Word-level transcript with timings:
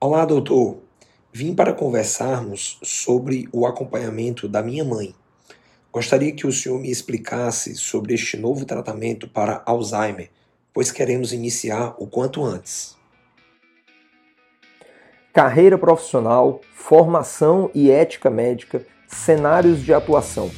Olá, 0.00 0.24
doutor. 0.24 0.76
Vim 1.32 1.56
para 1.56 1.72
conversarmos 1.72 2.78
sobre 2.84 3.48
o 3.52 3.66
acompanhamento 3.66 4.46
da 4.46 4.62
minha 4.62 4.84
mãe. 4.84 5.12
Gostaria 5.92 6.30
que 6.30 6.46
o 6.46 6.52
senhor 6.52 6.78
me 6.78 6.88
explicasse 6.88 7.74
sobre 7.74 8.14
este 8.14 8.36
novo 8.36 8.64
tratamento 8.64 9.28
para 9.28 9.60
Alzheimer, 9.66 10.30
pois 10.72 10.92
queremos 10.92 11.32
iniciar 11.32 11.96
o 11.98 12.06
quanto 12.06 12.44
antes. 12.44 12.96
Carreira 15.32 15.76
profissional, 15.76 16.60
formação 16.72 17.68
e 17.74 17.90
ética 17.90 18.30
médica, 18.30 18.86
cenários 19.08 19.82
de 19.82 19.92
atuação. 19.92 20.48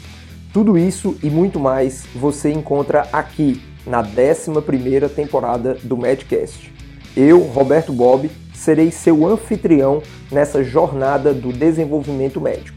Tudo 0.52 0.76
isso 0.76 1.18
e 1.22 1.30
muito 1.30 1.58
mais 1.58 2.04
você 2.14 2.52
encontra 2.52 3.08
aqui 3.10 3.62
na 3.86 4.02
11ª 4.02 5.08
temporada 5.08 5.76
do 5.76 5.96
Medcast. 5.96 6.70
Eu, 7.16 7.40
Roberto 7.40 7.90
Bob, 7.90 8.30
serei 8.60 8.90
seu 8.90 9.26
anfitrião 9.26 10.02
nessa 10.30 10.62
jornada 10.62 11.32
do 11.32 11.50
desenvolvimento 11.50 12.38
médico. 12.40 12.76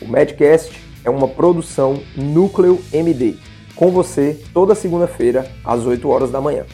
O 0.00 0.06
Medcast 0.06 0.80
é 1.04 1.10
uma 1.10 1.26
produção 1.26 2.00
Núcleo 2.14 2.80
MD, 2.92 3.34
com 3.74 3.90
você 3.90 4.40
toda 4.54 4.74
segunda-feira 4.74 5.50
às 5.64 5.84
8 5.84 6.08
horas 6.08 6.30
da 6.30 6.40
manhã. 6.40 6.64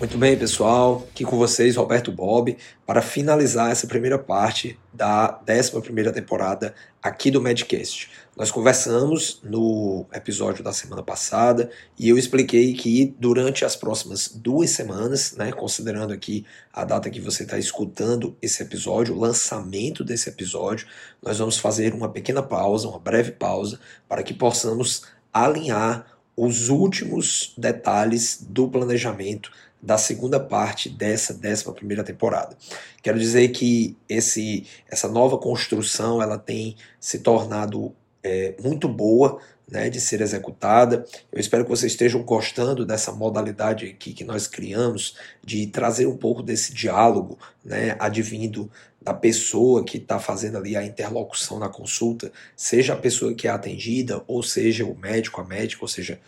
Muito 0.00 0.16
bem, 0.16 0.34
pessoal. 0.34 1.06
Aqui 1.10 1.26
com 1.26 1.36
vocês, 1.36 1.76
Roberto 1.76 2.10
Bob, 2.10 2.56
para 2.86 3.02
finalizar 3.02 3.70
essa 3.70 3.86
primeira 3.86 4.18
parte 4.18 4.78
da 4.94 5.38
11 5.46 6.10
temporada 6.10 6.74
aqui 7.02 7.30
do 7.30 7.38
Medcast. 7.38 8.10
Nós 8.34 8.50
conversamos 8.50 9.42
no 9.44 10.06
episódio 10.10 10.64
da 10.64 10.72
semana 10.72 11.02
passada 11.02 11.70
e 11.98 12.08
eu 12.08 12.16
expliquei 12.16 12.72
que 12.72 13.14
durante 13.18 13.62
as 13.62 13.76
próximas 13.76 14.26
duas 14.26 14.70
semanas, 14.70 15.34
né, 15.36 15.52
considerando 15.52 16.14
aqui 16.14 16.46
a 16.72 16.82
data 16.82 17.10
que 17.10 17.20
você 17.20 17.42
está 17.42 17.58
escutando 17.58 18.34
esse 18.40 18.62
episódio, 18.62 19.14
o 19.14 19.20
lançamento 19.20 20.02
desse 20.02 20.30
episódio, 20.30 20.86
nós 21.22 21.38
vamos 21.38 21.58
fazer 21.58 21.92
uma 21.92 22.08
pequena 22.08 22.42
pausa, 22.42 22.88
uma 22.88 22.98
breve 22.98 23.32
pausa, 23.32 23.78
para 24.08 24.22
que 24.22 24.32
possamos 24.32 25.02
alinhar 25.30 26.06
os 26.34 26.70
últimos 26.70 27.52
detalhes 27.58 28.38
do 28.40 28.66
planejamento 28.66 29.50
da 29.82 29.96
segunda 29.96 30.38
parte 30.38 30.88
dessa 30.88 31.32
décima 31.32 31.72
primeira 31.72 32.04
temporada. 32.04 32.56
Quero 33.02 33.18
dizer 33.18 33.48
que 33.48 33.96
esse, 34.08 34.66
essa 34.88 35.08
nova 35.08 35.38
construção 35.38 36.22
ela 36.22 36.38
tem 36.38 36.76
se 36.98 37.20
tornado 37.20 37.94
é, 38.22 38.54
muito 38.62 38.88
boa 38.88 39.40
né, 39.70 39.88
de 39.88 40.00
ser 40.00 40.20
executada. 40.20 41.06
Eu 41.32 41.40
espero 41.40 41.64
que 41.64 41.70
vocês 41.70 41.92
estejam 41.92 42.22
gostando 42.22 42.84
dessa 42.84 43.12
modalidade 43.12 43.86
aqui 43.86 44.12
que 44.12 44.24
nós 44.24 44.46
criamos 44.46 45.16
de 45.44 45.66
trazer 45.68 46.06
um 46.06 46.16
pouco 46.16 46.42
desse 46.42 46.74
diálogo, 46.74 47.38
né, 47.64 47.96
advindo 47.98 48.70
da 49.00 49.14
pessoa 49.14 49.82
que 49.82 49.96
está 49.96 50.18
fazendo 50.18 50.58
ali 50.58 50.76
a 50.76 50.84
interlocução 50.84 51.58
na 51.58 51.70
consulta, 51.70 52.30
seja 52.54 52.92
a 52.92 52.96
pessoa 52.96 53.32
que 53.32 53.48
é 53.48 53.50
atendida, 53.50 54.22
ou 54.26 54.42
seja 54.42 54.84
o 54.84 54.94
médico, 54.94 55.40
a 55.40 55.44
médica, 55.44 55.82
ou 55.82 55.88
seja, 55.88 56.20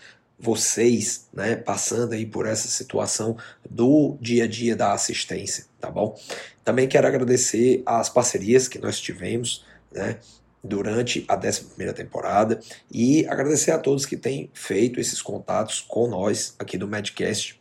vocês, 0.43 1.29
né, 1.33 1.55
passando 1.55 2.15
aí 2.15 2.27
por 2.27 2.47
essa 2.47 2.67
situação 2.67 3.37
do 3.71 4.19
dia 4.21 4.45
a 4.45 4.49
dia 4.49 4.75
da 4.75 4.93
assistência, 4.93 5.67
tá 5.81 5.89
bom? 5.89 6.19
Também 6.65 6.89
quero 6.89 7.07
agradecer 7.07 7.81
as 7.87 8.09
parcerias 8.09 8.67
que 8.67 8.81
nós 8.81 8.99
tivemos, 8.99 9.65
né, 9.93 10.19
durante 10.63 11.25
a 11.29 11.37
11 11.37 11.93
temporada 11.95 12.61
e 12.91 13.27
agradecer 13.27 13.71
a 13.71 13.79
todos 13.79 14.05
que 14.05 14.17
têm 14.17 14.51
feito 14.53 15.01
esses 15.01 15.23
contatos 15.23 15.81
com 15.81 16.09
nós 16.09 16.55
aqui 16.59 16.77
do 16.77 16.87
Medcast 16.87 17.61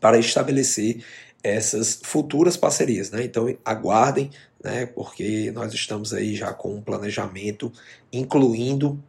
para 0.00 0.18
estabelecer 0.18 1.04
essas 1.42 2.00
futuras 2.02 2.56
parcerias, 2.56 3.10
né? 3.10 3.24
Então 3.24 3.52
aguardem, 3.64 4.30
né? 4.62 4.86
Porque 4.86 5.50
nós 5.52 5.72
estamos 5.74 6.12
aí 6.12 6.36
já 6.36 6.52
com 6.52 6.74
um 6.74 6.82
planejamento 6.82 7.72
incluindo 8.12 9.02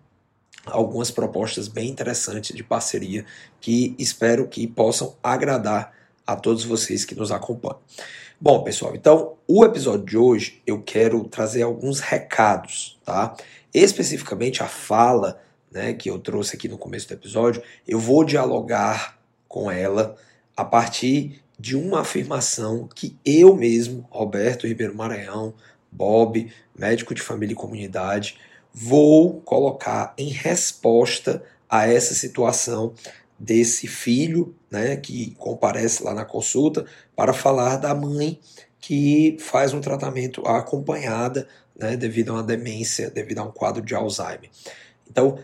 algumas 0.65 1.09
propostas 1.11 1.67
bem 1.67 1.89
interessantes 1.89 2.55
de 2.55 2.63
parceria 2.63 3.25
que 3.59 3.95
espero 3.97 4.47
que 4.47 4.67
possam 4.67 5.15
agradar 5.23 5.93
a 6.25 6.35
todos 6.35 6.63
vocês 6.63 7.03
que 7.03 7.15
nos 7.15 7.31
acompanham. 7.31 7.79
Bom, 8.39 8.63
pessoal, 8.63 8.95
então 8.95 9.35
o 9.47 9.63
episódio 9.63 10.05
de 10.05 10.17
hoje 10.17 10.61
eu 10.65 10.81
quero 10.81 11.23
trazer 11.25 11.61
alguns 11.61 11.99
recados, 11.99 12.99
tá? 13.05 13.35
Especificamente 13.73 14.63
a 14.63 14.67
fala, 14.67 15.39
né, 15.71 15.93
que 15.93 16.09
eu 16.09 16.17
trouxe 16.19 16.55
aqui 16.55 16.67
no 16.67 16.77
começo 16.77 17.07
do 17.07 17.13
episódio, 17.13 17.61
eu 17.87 17.99
vou 17.99 18.23
dialogar 18.23 19.19
com 19.47 19.69
ela 19.69 20.15
a 20.55 20.65
partir 20.65 21.41
de 21.59 21.75
uma 21.75 22.01
afirmação 22.01 22.89
que 22.93 23.15
eu 23.23 23.55
mesmo, 23.55 24.07
Roberto 24.09 24.65
Ribeiro 24.65 24.95
Maranhão, 24.95 25.53
Bob, 25.91 26.51
médico 26.75 27.13
de 27.13 27.21
família 27.21 27.53
e 27.53 27.55
comunidade, 27.55 28.37
vou 28.73 29.41
colocar 29.41 30.13
em 30.17 30.29
resposta 30.29 31.43
a 31.69 31.87
essa 31.87 32.13
situação 32.13 32.93
desse 33.37 33.87
filho, 33.87 34.55
né, 34.69 34.95
que 34.95 35.31
comparece 35.35 36.03
lá 36.03 36.13
na 36.13 36.23
consulta 36.23 36.85
para 37.15 37.33
falar 37.33 37.77
da 37.77 37.93
mãe 37.95 38.39
que 38.79 39.35
faz 39.39 39.73
um 39.73 39.81
tratamento 39.81 40.45
acompanhada, 40.45 41.47
né, 41.75 41.97
devido 41.97 42.29
a 42.29 42.35
uma 42.35 42.43
demência, 42.43 43.09
devido 43.09 43.39
a 43.39 43.43
um 43.43 43.51
quadro 43.51 43.81
de 43.81 43.95
Alzheimer. 43.95 44.49
Então, 45.09 45.39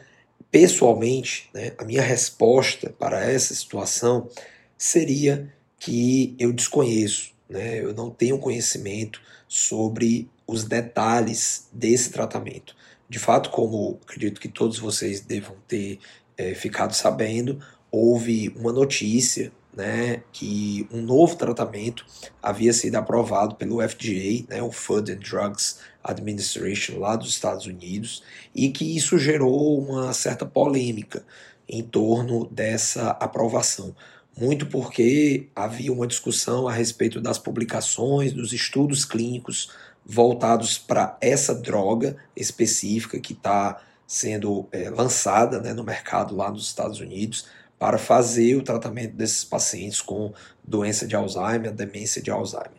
pessoalmente, 0.51 1.49
né, 1.53 1.71
a 1.77 1.83
minha 1.83 2.01
resposta 2.01 2.89
para 2.99 3.23
essa 3.23 3.53
situação 3.53 4.29
seria 4.77 5.51
que 5.79 6.35
eu 6.39 6.53
desconheço, 6.53 7.31
né, 7.49 7.79
eu 7.83 7.93
não 7.93 8.09
tenho 8.11 8.39
conhecimento 8.39 9.21
sobre 9.47 10.29
os 10.45 10.63
detalhes 10.63 11.67
desse 11.73 12.11
tratamento. 12.11 12.75
De 13.09 13.19
fato, 13.19 13.49
como 13.49 13.99
acredito 14.03 14.41
que 14.41 14.49
todos 14.49 14.79
vocês 14.79 15.21
devam 15.21 15.55
ter 15.67 15.99
é, 16.37 16.53
ficado 16.53 16.93
sabendo, 16.93 17.59
houve 17.91 18.53
uma 18.55 18.73
notícia 18.73 19.51
né, 19.77 20.23
que 20.31 20.87
um 20.91 21.01
novo 21.01 21.35
tratamento 21.35 22.03
havia 22.41 22.73
sido 22.73 22.95
aprovado 22.95 23.55
pelo 23.55 23.79
FDA, 23.87 24.43
né, 24.49 24.61
o 24.61 24.71
Food 24.71 25.11
and 25.11 25.19
Drugs 25.19 25.79
Administration 26.03 26.97
lá 26.97 27.15
dos 27.15 27.29
Estados 27.29 27.67
Unidos, 27.67 28.23
e 28.55 28.69
que 28.69 28.97
isso 28.97 29.19
gerou 29.19 29.79
uma 29.79 30.13
certa 30.13 30.45
polêmica 30.45 31.23
em 31.69 31.83
torno 31.83 32.47
dessa 32.47 33.11
aprovação. 33.11 33.95
Muito 34.35 34.65
porque 34.67 35.49
havia 35.55 35.91
uma 35.93 36.07
discussão 36.07 36.67
a 36.67 36.71
respeito 36.71 37.21
das 37.21 37.37
publicações, 37.37 38.33
dos 38.33 38.53
estudos 38.53 39.05
clínicos 39.05 39.71
voltados 40.07 40.77
para 40.77 41.17
essa 41.19 41.53
droga 41.53 42.15
específica 42.33 43.19
que 43.19 43.33
está 43.33 43.81
sendo 44.07 44.65
é, 44.71 44.89
lançada 44.89 45.59
né, 45.59 45.73
no 45.73 45.83
mercado 45.83 46.33
lá 46.33 46.49
nos 46.49 46.67
Estados 46.67 47.01
Unidos 47.01 47.45
para 47.77 47.97
fazer 47.97 48.55
o 48.55 48.63
tratamento 48.63 49.13
desses 49.15 49.43
pacientes 49.43 50.01
com 50.01 50.33
doença 50.63 51.05
de 51.05 51.15
Alzheimer, 51.15 51.73
demência 51.73 52.21
de 52.21 52.31
Alzheimer. 52.31 52.71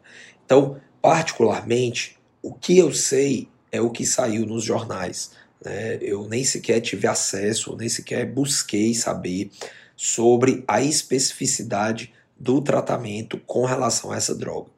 Então, 0.45 0.81
particularmente, 1.03 2.19
o 2.43 2.55
que 2.55 2.79
eu 2.79 2.93
sei 2.95 3.47
é 3.71 3.81
o 3.81 3.91
que 3.91 4.07
saiu 4.07 4.47
nos 4.47 4.65
jornais. 4.65 5.33
Né? 5.63 5.99
Eu 6.01 6.27
nem 6.27 6.43
sequer 6.43 6.81
tive 6.81 7.07
acesso, 7.07 7.77
nem 7.77 7.89
sequer 7.89 8.25
busquei 8.25 8.95
saber 8.95 9.51
sobre 9.95 10.65
a 10.67 10.81
especificidade 10.81 12.13
do 12.39 12.63
tratamento 12.63 13.39
com 13.47 13.65
relação 13.67 14.13
a 14.13 14.17
essa 14.17 14.35
droga. 14.35 14.71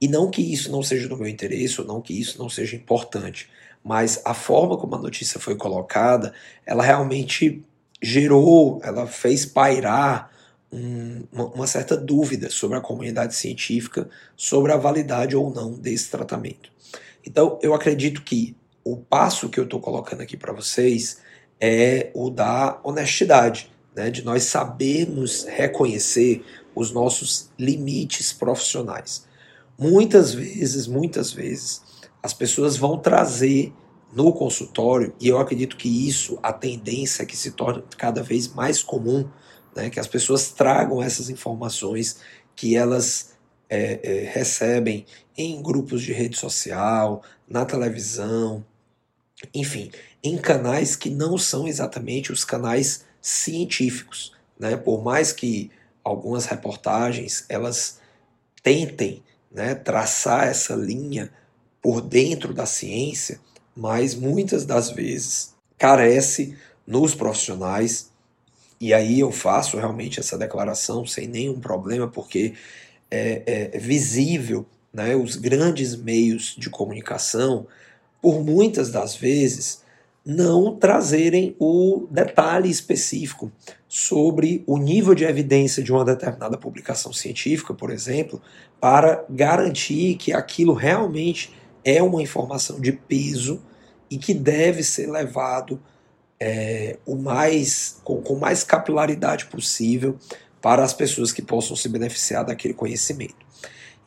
E 0.00 0.08
não 0.08 0.30
que 0.30 0.42
isso 0.42 0.70
não 0.70 0.82
seja 0.82 1.08
do 1.08 1.16
meu 1.16 1.28
interesse, 1.28 1.80
ou 1.80 1.86
não 1.86 2.00
que 2.00 2.18
isso 2.18 2.38
não 2.38 2.48
seja 2.48 2.76
importante, 2.76 3.48
mas 3.82 4.20
a 4.24 4.34
forma 4.34 4.76
como 4.76 4.94
a 4.94 4.98
notícia 4.98 5.38
foi 5.38 5.56
colocada, 5.56 6.32
ela 6.66 6.82
realmente 6.82 7.62
gerou, 8.02 8.80
ela 8.82 9.06
fez 9.06 9.46
pairar 9.46 10.30
um, 10.74 11.24
uma, 11.30 11.66
certa 11.66 11.96
dúvida 11.96 12.50
sobre 12.50 12.76
a 12.76 12.80
comunidade 12.80 13.34
científica 13.34 14.08
sobre 14.36 14.72
a 14.72 14.76
validade 14.76 15.36
ou 15.36 15.52
não 15.52 15.72
desse 15.72 16.10
tratamento. 16.10 16.70
Então, 17.24 17.58
eu 17.62 17.72
acredito 17.72 18.22
que 18.22 18.56
o 18.84 18.96
passo 18.96 19.48
que 19.48 19.58
eu 19.58 19.64
estou 19.64 19.80
colocando 19.80 20.20
aqui 20.20 20.36
para 20.36 20.52
vocês 20.52 21.18
é 21.60 22.10
o 22.12 22.28
da 22.28 22.80
honestidade, 22.82 23.70
né, 23.94 24.10
de 24.10 24.24
nós 24.24 24.44
sabermos 24.44 25.44
reconhecer 25.44 26.44
os 26.74 26.90
nossos 26.90 27.50
limites 27.58 28.32
profissionais. 28.32 29.26
Muitas 29.78 30.32
vezes, 30.32 30.86
muitas 30.86 31.32
vezes, 31.32 31.82
as 32.22 32.32
pessoas 32.32 32.76
vão 32.76 32.98
trazer 32.98 33.72
no 34.12 34.32
consultório, 34.32 35.12
e 35.20 35.28
eu 35.28 35.38
acredito 35.38 35.76
que 35.76 36.08
isso, 36.08 36.38
a 36.42 36.52
tendência 36.52 37.24
é 37.24 37.26
que 37.26 37.36
se 37.36 37.50
torne 37.50 37.82
cada 37.98 38.22
vez 38.22 38.46
mais 38.48 38.82
comum, 38.82 39.28
né, 39.74 39.90
que 39.90 39.98
as 39.98 40.06
pessoas 40.06 40.52
tragam 40.52 41.02
essas 41.02 41.28
informações 41.28 42.18
que 42.54 42.76
elas 42.76 43.34
é, 43.68 44.00
é, 44.02 44.30
recebem 44.30 45.04
em 45.36 45.60
grupos 45.60 46.00
de 46.02 46.12
rede 46.12 46.38
social, 46.38 47.22
na 47.48 47.64
televisão, 47.64 48.64
enfim, 49.52 49.90
em 50.22 50.38
canais 50.38 50.94
que 50.94 51.10
não 51.10 51.36
são 51.36 51.66
exatamente 51.66 52.30
os 52.30 52.44
canais 52.44 53.04
científicos. 53.20 54.32
Né? 54.58 54.76
Por 54.76 55.02
mais 55.02 55.32
que 55.32 55.70
algumas 56.04 56.46
reportagens 56.46 57.44
elas 57.48 57.98
tentem 58.62 59.22
né, 59.54 59.74
traçar 59.74 60.48
essa 60.48 60.74
linha 60.74 61.30
por 61.80 62.00
dentro 62.00 62.52
da 62.52 62.66
ciência, 62.66 63.38
mas 63.76 64.14
muitas 64.14 64.66
das 64.66 64.90
vezes 64.90 65.54
carece 65.78 66.56
nos 66.86 67.14
profissionais, 67.14 68.10
e 68.80 68.92
aí 68.92 69.20
eu 69.20 69.30
faço 69.30 69.76
realmente 69.78 70.18
essa 70.18 70.36
declaração 70.36 71.06
sem 71.06 71.28
nenhum 71.28 71.60
problema, 71.60 72.08
porque 72.08 72.54
é, 73.10 73.70
é 73.74 73.78
visível 73.78 74.66
né, 74.92 75.14
os 75.14 75.36
grandes 75.36 75.96
meios 75.96 76.54
de 76.58 76.68
comunicação, 76.68 77.66
por 78.20 78.42
muitas 78.42 78.90
das 78.90 79.14
vezes, 79.14 79.82
não 80.24 80.76
trazerem 80.76 81.54
o 81.58 82.06
detalhe 82.10 82.70
específico 82.70 83.52
sobre 83.96 84.64
o 84.66 84.76
nível 84.76 85.14
de 85.14 85.22
evidência 85.22 85.80
de 85.80 85.92
uma 85.92 86.04
determinada 86.04 86.58
publicação 86.58 87.12
científica, 87.12 87.72
por 87.72 87.92
exemplo, 87.92 88.42
para 88.80 89.24
garantir 89.30 90.16
que 90.16 90.32
aquilo 90.32 90.74
realmente 90.74 91.54
é 91.84 92.02
uma 92.02 92.20
informação 92.20 92.80
de 92.80 92.90
peso 92.90 93.62
e 94.10 94.18
que 94.18 94.34
deve 94.34 94.82
ser 94.82 95.08
levado 95.08 95.80
é, 96.40 96.98
o 97.06 97.14
mais 97.14 98.00
com, 98.02 98.20
com 98.20 98.34
mais 98.34 98.64
capilaridade 98.64 99.46
possível 99.46 100.18
para 100.60 100.82
as 100.82 100.92
pessoas 100.92 101.30
que 101.30 101.40
possam 101.40 101.76
se 101.76 101.88
beneficiar 101.88 102.44
daquele 102.44 102.74
conhecimento. 102.74 103.46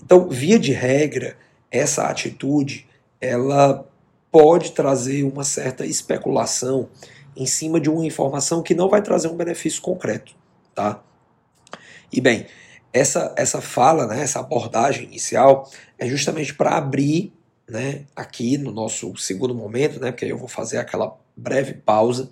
Então, 0.03 0.27
via 0.27 0.59
de 0.59 0.73
regra, 0.73 1.37
essa 1.71 2.07
atitude 2.07 2.85
ela 3.21 3.87
pode 4.29 4.73
trazer 4.73 5.23
uma 5.23 5.45
certa 5.45 5.85
especulação 5.85 6.89
em 7.37 7.45
cima 7.45 7.79
de 7.79 7.89
uma 7.89 8.05
informação 8.05 8.63
que 8.63 8.73
não 8.73 8.89
vai 8.89 9.01
trazer 9.01 9.27
um 9.27 9.37
benefício 9.37 9.81
concreto, 9.81 10.35
tá? 10.73 11.03
E 12.11 12.19
bem, 12.19 12.47
essa 12.91 13.33
essa 13.37 13.61
fala, 13.61 14.07
né, 14.07 14.23
essa 14.23 14.39
abordagem 14.39 15.05
inicial 15.05 15.69
é 15.99 16.07
justamente 16.07 16.53
para 16.53 16.75
abrir, 16.75 17.31
né, 17.69 18.05
aqui 18.15 18.57
no 18.57 18.71
nosso 18.71 19.15
segundo 19.17 19.53
momento, 19.53 19.99
né, 19.99 20.11
porque 20.11 20.25
aí 20.25 20.31
eu 20.31 20.37
vou 20.37 20.47
fazer 20.47 20.77
aquela 20.77 21.15
breve 21.35 21.75
pausa, 21.75 22.29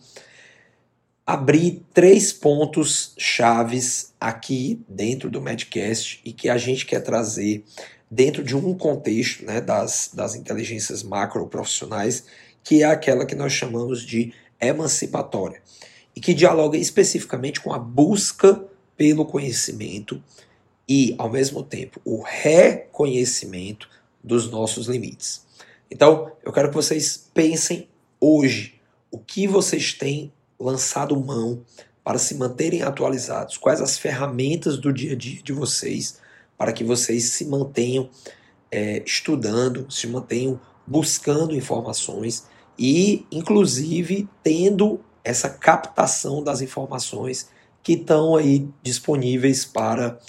abrir 1.25 1.83
três 1.93 2.33
pontos 2.33 3.13
chaves 3.17 4.13
aqui 4.19 4.83
dentro 4.89 5.29
do 5.29 5.41
Medcast 5.41 6.19
e 6.25 6.33
que 6.33 6.49
a 6.49 6.57
gente 6.57 6.85
quer 6.85 7.01
trazer 7.01 7.63
dentro 8.09 8.43
de 8.43 8.55
um 8.55 8.75
contexto 8.75 9.45
né, 9.45 9.61
das, 9.61 10.11
das 10.13 10.35
inteligências 10.35 11.03
macro 11.03 11.47
profissionais, 11.47 12.25
que 12.63 12.81
é 12.81 12.85
aquela 12.85 13.25
que 13.25 13.35
nós 13.35 13.53
chamamos 13.53 14.03
de 14.03 14.33
emancipatória, 14.59 15.61
e 16.15 16.21
que 16.21 16.33
dialoga 16.33 16.77
especificamente 16.77 17.59
com 17.59 17.73
a 17.73 17.79
busca 17.79 18.63
pelo 18.95 19.25
conhecimento 19.25 20.21
e, 20.87 21.15
ao 21.17 21.29
mesmo 21.29 21.63
tempo, 21.63 21.99
o 22.05 22.21
reconhecimento 22.21 23.89
dos 24.23 24.49
nossos 24.49 24.87
limites. 24.87 25.45
Então, 25.89 26.31
eu 26.43 26.51
quero 26.51 26.69
que 26.69 26.75
vocês 26.75 27.29
pensem 27.33 27.87
hoje 28.19 28.79
o 29.11 29.17
que 29.17 29.47
vocês 29.47 29.93
têm 29.93 30.31
lançado 30.59 31.19
mão 31.19 31.63
para 32.03 32.17
se 32.17 32.35
manterem 32.35 32.83
atualizados, 32.83 33.57
quais 33.57 33.81
as 33.81 33.97
ferramentas 33.97 34.77
do 34.77 34.93
dia 34.93 35.13
a 35.13 35.15
dia 35.15 35.41
de 35.41 35.51
vocês 35.51 36.19
para 36.57 36.71
que 36.71 36.83
vocês 36.83 37.25
se 37.25 37.45
mantenham 37.45 38.09
é, 38.71 39.01
estudando, 39.05 39.89
se 39.91 40.07
mantenham 40.07 40.59
buscando 40.85 41.55
informações 41.55 42.45
e, 42.77 43.25
inclusive, 43.31 44.27
tendo 44.43 44.99
essa 45.23 45.49
captação 45.49 46.43
das 46.43 46.61
informações 46.61 47.49
que 47.81 47.93
estão 47.93 48.35
aí 48.35 48.67
disponíveis 48.81 49.65
para 49.65 50.19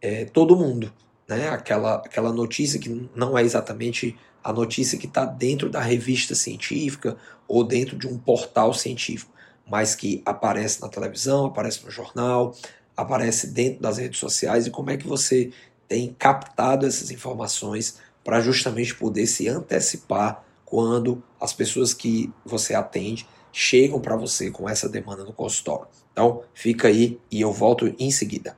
é, 0.00 0.24
todo 0.24 0.56
mundo. 0.56 0.92
Né? 1.28 1.48
Aquela, 1.48 1.96
aquela 1.96 2.32
notícia 2.32 2.80
que 2.80 3.08
não 3.14 3.36
é 3.36 3.42
exatamente 3.42 4.16
a 4.42 4.52
notícia 4.52 4.98
que 4.98 5.06
está 5.06 5.24
dentro 5.24 5.68
da 5.68 5.80
revista 5.80 6.34
científica 6.34 7.16
ou 7.46 7.62
dentro 7.62 7.96
de 7.96 8.06
um 8.06 8.18
portal 8.18 8.72
científico, 8.72 9.30
mas 9.68 9.94
que 9.94 10.22
aparece 10.24 10.80
na 10.80 10.88
televisão, 10.88 11.46
aparece 11.46 11.84
no 11.84 11.90
jornal, 11.90 12.54
aparece 12.96 13.48
dentro 13.48 13.80
das 13.80 13.98
redes 13.98 14.18
sociais 14.18 14.66
e 14.66 14.70
como 14.70 14.90
é 14.90 14.96
que 14.96 15.06
você 15.06 15.52
tem 15.86 16.14
captado 16.18 16.86
essas 16.86 17.10
informações 17.10 17.98
para 18.24 18.40
justamente 18.40 18.94
poder 18.94 19.26
se 19.26 19.48
antecipar 19.48 20.44
quando 20.70 21.22
as 21.40 21.52
pessoas 21.52 21.92
que 21.92 22.32
você 22.46 22.74
atende 22.74 23.26
chegam 23.52 24.00
para 24.00 24.16
você 24.16 24.50
com 24.50 24.68
essa 24.68 24.88
demanda 24.88 25.24
no 25.24 25.32
consultório. 25.32 25.88
Então, 26.12 26.42
fica 26.54 26.86
aí 26.86 27.18
e 27.30 27.40
eu 27.40 27.52
volto 27.52 27.92
em 27.98 28.10
seguida. 28.10 28.56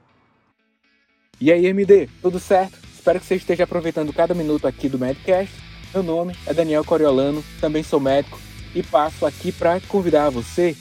E 1.41 1.50
aí, 1.50 1.67
MD, 1.67 2.09
tudo 2.20 2.38
certo? 2.38 2.79
Espero 2.94 3.19
que 3.19 3.26
você 3.26 3.37
esteja 3.37 3.64
aproveitando 3.64 4.12
cada 4.12 4.35
minuto 4.35 4.69
aqui 4.69 4.88
do 4.88 4.99
Medcast. 4.99 5.53
Meu 5.93 6.03
nome 6.03 6.37
é 6.47 6.53
Daniel 6.53 6.85
Coriolano, 6.85 7.43
também 7.61 7.82
sou 7.82 7.99
médico 7.99 8.38
e 8.75 8.82
passo 8.82 9.26
aqui 9.26 9.50
para 9.50 9.81
convidar 9.81 10.31
você 10.31 10.76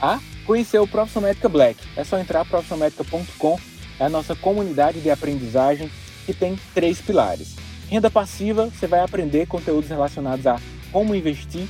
a 0.00 0.20
conhecer 0.46 0.78
o 0.78 0.86
Profissão 0.86 1.22
Médica 1.22 1.48
Black. 1.48 1.80
É 1.96 2.04
só 2.04 2.18
entrar 2.18 2.44
profissionalmedica.com 2.44 3.58
é 3.98 4.04
a 4.04 4.08
nossa 4.08 4.34
comunidade 4.36 5.00
de 5.00 5.10
aprendizagem 5.10 5.90
que 6.24 6.34
tem 6.34 6.58
três 6.74 7.00
pilares. 7.00 7.56
Renda 7.88 8.10
passiva, 8.10 8.66
você 8.66 8.86
vai 8.86 9.00
aprender 9.00 9.46
conteúdos 9.46 9.88
relacionados 9.88 10.46
a 10.46 10.60
como 10.92 11.14
investir. 11.14 11.66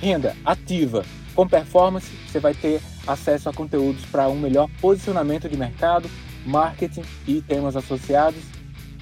Renda 0.00 0.34
ativa, 0.44 1.04
com 1.34 1.46
performance, 1.46 2.10
você 2.26 2.40
vai 2.40 2.54
ter 2.54 2.80
acesso 3.06 3.48
a 3.48 3.52
conteúdos 3.52 4.04
para 4.06 4.28
um 4.28 4.38
melhor 4.38 4.68
posicionamento 4.80 5.48
de 5.48 5.56
mercado, 5.56 6.10
marketing 6.44 7.02
e 7.26 7.40
temas 7.40 7.76
associados. 7.76 8.42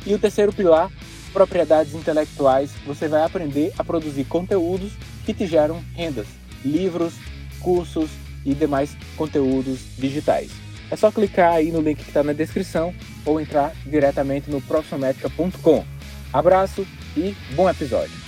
E 0.07 0.15
o 0.15 0.19
terceiro 0.19 0.53
pilar, 0.53 0.91
propriedades 1.33 1.95
intelectuais, 1.95 2.73
você 2.87 3.09
vai 3.09 3.23
aprender 3.23 3.73
a 3.79 3.85
produzir 3.85 4.25
conteúdos 4.25 4.93
que 5.25 5.35
te 5.35 5.47
geram 5.47 5.83
rendas, 5.95 6.27
livros, 6.65 7.15
cursos 7.61 8.11
e 8.45 8.55
demais 8.55 8.97
conteúdos 9.17 9.81
digitais. 9.99 10.51
É 10.91 10.97
só 10.97 11.11
clicar 11.11 11.55
aí 11.55 11.71
no 11.71 11.81
link 11.81 12.03
que 12.03 12.09
está 12.09 12.23
na 12.23 12.33
descrição 12.33 12.93
ou 13.25 13.41
entrar 13.41 13.73
diretamente 13.87 14.51
no 14.51 14.61
profissionalmetrica.com. 14.61 15.85
Abraço 16.33 16.87
e 17.17 17.35
bom 17.55 17.69
episódio. 17.69 18.20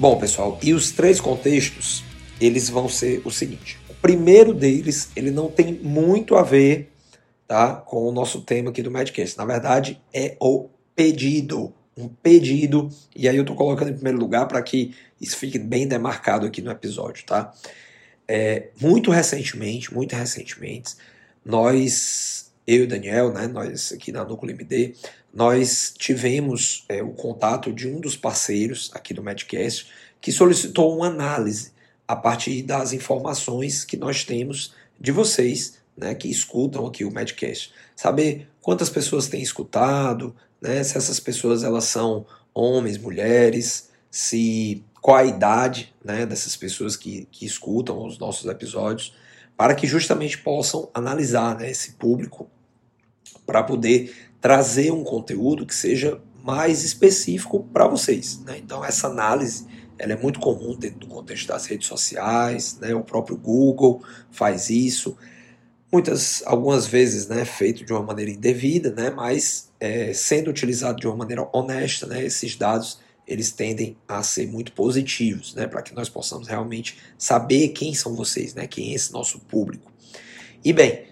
Bom, 0.00 0.18
pessoal, 0.18 0.58
e 0.62 0.72
os 0.72 0.92
três 0.92 1.20
contextos, 1.20 2.02
eles 2.40 2.70
vão 2.70 2.88
ser 2.88 3.20
o 3.22 3.30
seguinte. 3.30 3.78
O 3.86 3.92
primeiro 3.92 4.54
deles, 4.54 5.10
ele 5.14 5.30
não 5.30 5.50
tem 5.50 5.74
muito 5.74 6.36
a 6.36 6.42
ver 6.42 6.90
tá, 7.46 7.74
com 7.74 8.08
o 8.08 8.10
nosso 8.10 8.40
tema 8.40 8.70
aqui 8.70 8.80
do 8.82 8.90
Medcast. 8.90 9.36
Na 9.36 9.44
verdade, 9.44 10.00
é 10.10 10.38
o 10.40 10.70
pedido. 10.96 11.74
Um 11.94 12.08
pedido, 12.08 12.88
e 13.14 13.28
aí 13.28 13.36
eu 13.36 13.42
estou 13.42 13.54
colocando 13.54 13.90
em 13.90 13.94
primeiro 13.94 14.18
lugar 14.18 14.48
para 14.48 14.62
que 14.62 14.94
isso 15.20 15.36
fique 15.36 15.58
bem 15.58 15.86
demarcado 15.86 16.46
aqui 16.46 16.62
no 16.62 16.70
episódio, 16.70 17.26
tá? 17.26 17.52
É, 18.26 18.68
muito 18.80 19.10
recentemente, 19.10 19.92
muito 19.92 20.16
recentemente, 20.16 20.94
nós, 21.44 22.50
eu 22.66 22.76
e 22.78 22.82
o 22.84 22.88
Daniel, 22.88 23.34
né, 23.34 23.46
nós 23.46 23.92
aqui 23.92 24.12
na 24.12 24.24
Núcleo 24.24 24.54
MD, 24.54 24.94
nós 25.32 25.94
tivemos 25.96 26.84
é, 26.88 27.02
o 27.02 27.10
contato 27.10 27.72
de 27.72 27.88
um 27.88 28.00
dos 28.00 28.16
parceiros 28.16 28.90
aqui 28.94 29.14
do 29.14 29.22
Medcast 29.22 29.86
que 30.20 30.32
solicitou 30.32 30.96
uma 30.96 31.06
análise 31.06 31.72
a 32.06 32.16
partir 32.16 32.62
das 32.62 32.92
informações 32.92 33.84
que 33.84 33.96
nós 33.96 34.24
temos 34.24 34.74
de 34.98 35.12
vocês, 35.12 35.78
né, 35.96 36.14
que 36.14 36.28
escutam 36.28 36.86
aqui 36.86 37.04
o 37.04 37.10
Medcast. 37.10 37.72
Saber 37.94 38.48
quantas 38.60 38.90
pessoas 38.90 39.28
têm 39.28 39.40
escutado, 39.40 40.34
né, 40.60 40.82
se 40.82 40.98
essas 40.98 41.20
pessoas 41.20 41.62
elas 41.62 41.84
são 41.84 42.26
homens, 42.52 42.98
mulheres, 42.98 43.90
se 44.10 44.84
qual 45.00 45.18
a 45.18 45.24
idade 45.24 45.94
né, 46.04 46.26
dessas 46.26 46.56
pessoas 46.56 46.96
que, 46.96 47.26
que 47.30 47.46
escutam 47.46 48.04
os 48.04 48.18
nossos 48.18 48.50
episódios, 48.50 49.14
para 49.56 49.74
que 49.74 49.86
justamente 49.86 50.38
possam 50.38 50.90
analisar 50.92 51.56
né, 51.56 51.70
esse 51.70 51.92
público 51.92 52.50
para 53.46 53.62
poder 53.62 54.29
trazer 54.40 54.90
um 54.92 55.04
conteúdo 55.04 55.66
que 55.66 55.74
seja 55.74 56.20
mais 56.42 56.84
específico 56.84 57.64
para 57.72 57.86
vocês. 57.86 58.40
Né? 58.40 58.58
Então 58.58 58.84
essa 58.84 59.08
análise 59.08 59.66
ela 59.98 60.14
é 60.14 60.16
muito 60.16 60.40
comum 60.40 60.74
dentro 60.74 61.00
do 61.00 61.06
contexto 61.06 61.48
das 61.48 61.66
redes 61.66 61.86
sociais, 61.86 62.78
né? 62.80 62.94
o 62.94 63.02
próprio 63.02 63.36
Google 63.36 64.02
faz 64.30 64.70
isso, 64.70 65.14
muitas, 65.92 66.42
algumas 66.46 66.86
vezes 66.86 67.28
né, 67.28 67.44
feito 67.44 67.84
de 67.84 67.92
uma 67.92 68.02
maneira 68.02 68.30
indevida, 68.30 68.90
né? 68.90 69.10
mas 69.10 69.70
é, 69.78 70.14
sendo 70.14 70.48
utilizado 70.48 70.98
de 70.98 71.06
uma 71.06 71.16
maneira 71.16 71.46
honesta, 71.52 72.06
né, 72.06 72.24
esses 72.24 72.56
dados 72.56 72.98
eles 73.26 73.52
tendem 73.52 73.96
a 74.08 74.22
ser 74.22 74.48
muito 74.48 74.72
positivos, 74.72 75.54
né, 75.54 75.66
para 75.66 75.82
que 75.82 75.94
nós 75.94 76.08
possamos 76.08 76.48
realmente 76.48 76.98
saber 77.16 77.68
quem 77.68 77.94
são 77.94 78.14
vocês, 78.16 78.54
né, 78.54 78.66
quem 78.66 78.90
é 78.90 78.94
esse 78.94 79.12
nosso 79.12 79.38
público. 79.38 79.92
E 80.64 80.72
bem, 80.72 81.04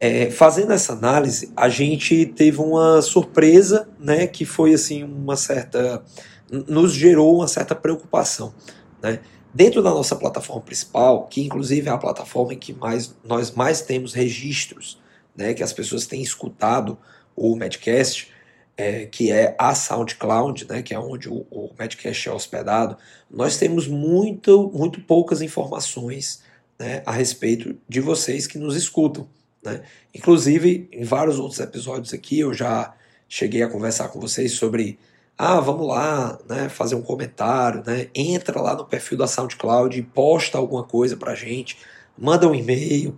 é, 0.00 0.30
fazendo 0.30 0.72
essa 0.72 0.92
análise, 0.92 1.52
a 1.56 1.68
gente 1.68 2.26
teve 2.26 2.60
uma 2.60 3.00
surpresa, 3.00 3.88
né, 3.98 4.26
que 4.26 4.44
foi 4.44 4.74
assim 4.74 5.02
uma 5.02 5.36
certa, 5.36 6.02
nos 6.50 6.92
gerou 6.92 7.36
uma 7.36 7.48
certa 7.48 7.74
preocupação, 7.74 8.54
né. 9.02 9.20
Dentro 9.52 9.80
da 9.80 9.90
nossa 9.90 10.16
plataforma 10.16 10.62
principal, 10.62 11.28
que 11.28 11.40
inclusive 11.40 11.88
é 11.88 11.92
a 11.92 11.96
plataforma 11.96 12.54
em 12.54 12.58
que 12.58 12.72
mais, 12.72 13.14
nós 13.24 13.52
mais 13.52 13.82
temos 13.82 14.12
registros, 14.12 15.00
né, 15.36 15.54
que 15.54 15.62
as 15.62 15.72
pessoas 15.72 16.06
têm 16.06 16.20
escutado 16.20 16.98
o 17.36 17.54
Medcast, 17.54 18.32
é, 18.76 19.06
que 19.06 19.30
é 19.30 19.54
a 19.56 19.72
SoundCloud, 19.74 20.66
né, 20.68 20.82
que 20.82 20.92
é 20.92 20.98
onde 20.98 21.28
o, 21.28 21.46
o 21.50 21.70
Medcast 21.78 22.28
é 22.28 22.32
hospedado, 22.32 22.96
nós 23.30 23.56
temos 23.56 23.86
muito, 23.86 24.72
muito 24.74 25.00
poucas 25.02 25.40
informações 25.40 26.42
né, 26.78 27.02
a 27.06 27.12
respeito 27.12 27.76
de 27.88 28.00
vocês 28.00 28.46
que 28.48 28.58
nos 28.58 28.74
escutam. 28.74 29.28
Né? 29.64 29.82
Inclusive, 30.14 30.88
em 30.92 31.04
vários 31.04 31.38
outros 31.38 31.58
episódios 31.60 32.12
aqui, 32.12 32.40
eu 32.40 32.52
já 32.52 32.94
cheguei 33.28 33.62
a 33.62 33.68
conversar 33.68 34.08
com 34.08 34.20
vocês 34.20 34.52
sobre 34.52 34.98
ah, 35.36 35.58
vamos 35.58 35.86
lá, 35.88 36.38
né, 36.48 36.68
fazer 36.68 36.94
um 36.94 37.02
comentário, 37.02 37.82
né, 37.84 38.08
entra 38.14 38.60
lá 38.60 38.76
no 38.76 38.84
perfil 38.84 39.18
da 39.18 39.26
SoundCloud 39.26 40.00
posta 40.14 40.58
alguma 40.58 40.84
coisa 40.84 41.16
para 41.16 41.32
a 41.32 41.34
gente, 41.34 41.76
manda 42.16 42.48
um 42.48 42.54
e-mail, 42.54 43.16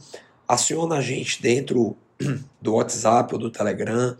aciona 0.48 0.96
a 0.96 1.00
gente 1.02 1.42
dentro 1.42 1.94
do 2.62 2.74
WhatsApp 2.74 3.34
ou 3.34 3.38
do 3.38 3.50
Telegram. 3.50 4.16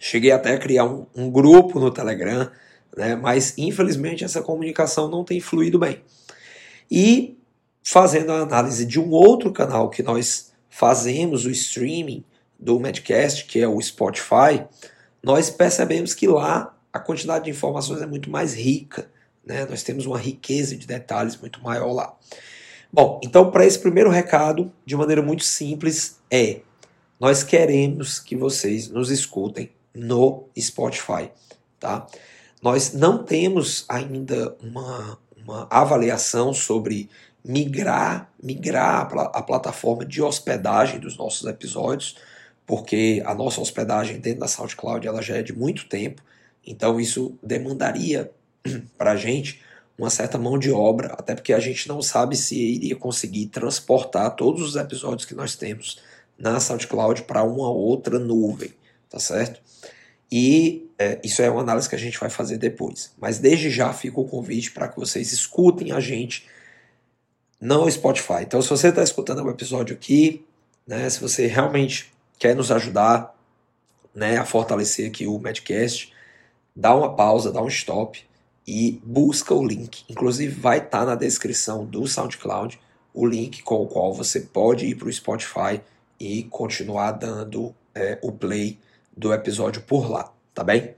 Cheguei 0.00 0.32
até 0.32 0.54
a 0.54 0.58
criar 0.58 0.86
um, 0.86 1.06
um 1.14 1.30
grupo 1.30 1.78
no 1.78 1.92
Telegram, 1.92 2.50
né, 2.96 3.14
mas 3.14 3.54
infelizmente 3.56 4.24
essa 4.24 4.42
comunicação 4.42 5.08
não 5.08 5.22
tem 5.22 5.40
fluído 5.40 5.78
bem. 5.78 6.02
E 6.90 7.38
fazendo 7.84 8.32
a 8.32 8.40
análise 8.40 8.84
de 8.84 8.98
um 8.98 9.10
outro 9.10 9.52
canal 9.52 9.88
que 9.88 10.02
nós 10.02 10.52
fazemos 10.74 11.46
o 11.46 11.50
streaming 11.52 12.24
do 12.58 12.80
Medcast, 12.80 13.44
que 13.44 13.60
é 13.60 13.68
o 13.68 13.80
Spotify, 13.80 14.66
nós 15.22 15.48
percebemos 15.48 16.14
que 16.14 16.26
lá 16.26 16.76
a 16.92 16.98
quantidade 16.98 17.44
de 17.44 17.52
informações 17.52 18.02
é 18.02 18.06
muito 18.06 18.28
mais 18.28 18.54
rica. 18.54 19.08
Né? 19.46 19.64
Nós 19.66 19.84
temos 19.84 20.04
uma 20.04 20.18
riqueza 20.18 20.76
de 20.76 20.84
detalhes 20.84 21.36
muito 21.36 21.62
maior 21.62 21.92
lá. 21.92 22.16
Bom, 22.92 23.20
então 23.22 23.52
para 23.52 23.64
esse 23.64 23.78
primeiro 23.78 24.10
recado, 24.10 24.72
de 24.84 24.96
maneira 24.96 25.22
muito 25.22 25.44
simples, 25.44 26.18
é 26.28 26.62
nós 27.20 27.44
queremos 27.44 28.18
que 28.18 28.34
vocês 28.34 28.88
nos 28.88 29.12
escutem 29.12 29.70
no 29.94 30.48
Spotify, 30.58 31.30
tá? 31.78 32.04
Nós 32.60 32.92
não 32.92 33.22
temos 33.22 33.84
ainda 33.88 34.56
uma, 34.60 35.20
uma 35.44 35.66
avaliação 35.70 36.52
sobre 36.52 37.08
migrar, 37.44 38.30
migrar 38.42 39.06
a 39.32 39.42
plataforma 39.42 40.04
de 40.04 40.22
hospedagem 40.22 40.98
dos 40.98 41.16
nossos 41.16 41.46
episódios, 41.46 42.16
porque 42.66 43.22
a 43.26 43.34
nossa 43.34 43.60
hospedagem 43.60 44.18
dentro 44.18 44.40
da 44.40 44.48
SoundCloud 44.48 45.06
ela 45.06 45.20
já 45.20 45.36
é 45.36 45.42
de 45.42 45.52
muito 45.52 45.86
tempo, 45.86 46.22
então 46.66 46.98
isso 46.98 47.38
demandaria 47.42 48.32
para 48.96 49.12
a 49.12 49.16
gente 49.16 49.62
uma 49.96 50.10
certa 50.10 50.38
mão 50.38 50.58
de 50.58 50.72
obra, 50.72 51.08
até 51.12 51.34
porque 51.34 51.52
a 51.52 51.60
gente 51.60 51.86
não 51.86 52.02
sabe 52.02 52.36
se 52.36 52.56
iria 52.56 52.96
conseguir 52.96 53.46
transportar 53.46 54.34
todos 54.34 54.62
os 54.62 54.74
episódios 54.74 55.24
que 55.24 55.34
nós 55.34 55.54
temos 55.54 56.02
na 56.36 56.58
SoundCloud 56.58 57.22
para 57.22 57.44
uma 57.44 57.70
outra 57.70 58.18
nuvem, 58.18 58.72
tá 59.08 59.20
certo? 59.20 59.60
E 60.36 60.90
é, 60.98 61.20
isso 61.22 61.42
é 61.42 61.48
uma 61.48 61.60
análise 61.60 61.88
que 61.88 61.94
a 61.94 61.98
gente 61.98 62.18
vai 62.18 62.28
fazer 62.28 62.58
depois. 62.58 63.12
Mas 63.16 63.38
desde 63.38 63.70
já 63.70 63.92
fica 63.92 64.18
o 64.18 64.26
convite 64.26 64.72
para 64.72 64.88
que 64.88 64.98
vocês 64.98 65.32
escutem 65.32 65.92
a 65.92 66.00
gente 66.00 66.48
no 67.60 67.88
Spotify. 67.88 68.42
Então, 68.42 68.60
se 68.60 68.68
você 68.68 68.88
está 68.88 69.00
escutando 69.00 69.44
o 69.44 69.48
episódio 69.48 69.94
aqui, 69.94 70.44
né, 70.84 71.08
se 71.08 71.20
você 71.20 71.46
realmente 71.46 72.12
quer 72.36 72.56
nos 72.56 72.72
ajudar 72.72 73.32
né, 74.12 74.36
a 74.36 74.44
fortalecer 74.44 75.06
aqui 75.06 75.24
o 75.24 75.38
Medcast, 75.38 76.12
dá 76.74 76.92
uma 76.96 77.14
pausa, 77.14 77.52
dá 77.52 77.62
um 77.62 77.68
stop 77.68 78.26
e 78.66 79.00
busca 79.04 79.54
o 79.54 79.64
link. 79.64 80.02
Inclusive 80.08 80.52
vai 80.52 80.78
estar 80.78 80.98
tá 80.98 81.04
na 81.04 81.14
descrição 81.14 81.86
do 81.86 82.08
SoundCloud 82.08 82.80
o 83.14 83.24
link 83.24 83.62
com 83.62 83.84
o 83.84 83.86
qual 83.86 84.12
você 84.12 84.40
pode 84.40 84.84
ir 84.84 84.96
para 84.96 85.06
o 85.06 85.12
Spotify 85.12 85.80
e 86.18 86.42
continuar 86.42 87.12
dando 87.12 87.72
é, 87.94 88.18
o 88.20 88.32
play 88.32 88.80
do 89.16 89.32
episódio 89.32 89.82
por 89.82 90.10
lá, 90.10 90.32
tá 90.54 90.64
bem? 90.64 90.94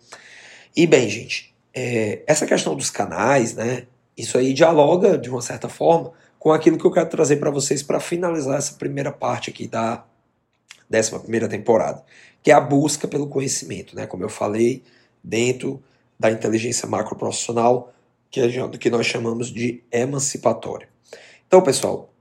E 0.74 0.86
bem, 0.86 1.08
gente, 1.08 1.54
é, 1.74 2.22
essa 2.26 2.46
questão 2.46 2.74
dos 2.74 2.90
canais, 2.90 3.54
né? 3.54 3.86
Isso 4.16 4.38
aí 4.38 4.52
dialoga 4.54 5.18
de 5.18 5.28
uma 5.28 5.42
certa 5.42 5.68
forma 5.68 6.12
com 6.38 6.52
aquilo 6.52 6.78
que 6.78 6.84
eu 6.84 6.90
quero 6.90 7.08
trazer 7.08 7.36
para 7.36 7.50
vocês 7.50 7.82
para 7.82 8.00
finalizar 8.00 8.58
essa 8.58 8.74
primeira 8.74 9.12
parte 9.12 9.50
aqui 9.50 9.66
da 9.66 10.04
11 10.92 11.18
primeira 11.20 11.48
temporada, 11.48 12.04
que 12.42 12.50
é 12.50 12.54
a 12.54 12.60
busca 12.60 13.08
pelo 13.08 13.26
conhecimento, 13.26 13.94
né? 13.96 14.06
Como 14.06 14.22
eu 14.22 14.28
falei, 14.28 14.82
dentro 15.22 15.82
da 16.18 16.30
inteligência 16.30 16.88
macroprofissional, 16.88 17.92
que, 18.30 18.40
é, 18.40 18.68
que 18.78 18.90
nós 18.90 19.06
chamamos 19.06 19.48
de 19.48 19.82
emancipatória. 19.90 20.88
Então, 21.46 21.60
pessoal, 21.62 22.12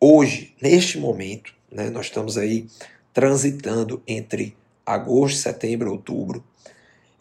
hoje, 0.00 0.54
neste 0.60 0.98
momento, 0.98 1.54
né, 1.70 1.90
nós 1.90 2.06
estamos 2.06 2.36
aí 2.36 2.66
transitando 3.12 4.02
entre 4.06 4.56
agosto, 4.84 5.38
setembro 5.38 5.90
outubro. 5.90 6.44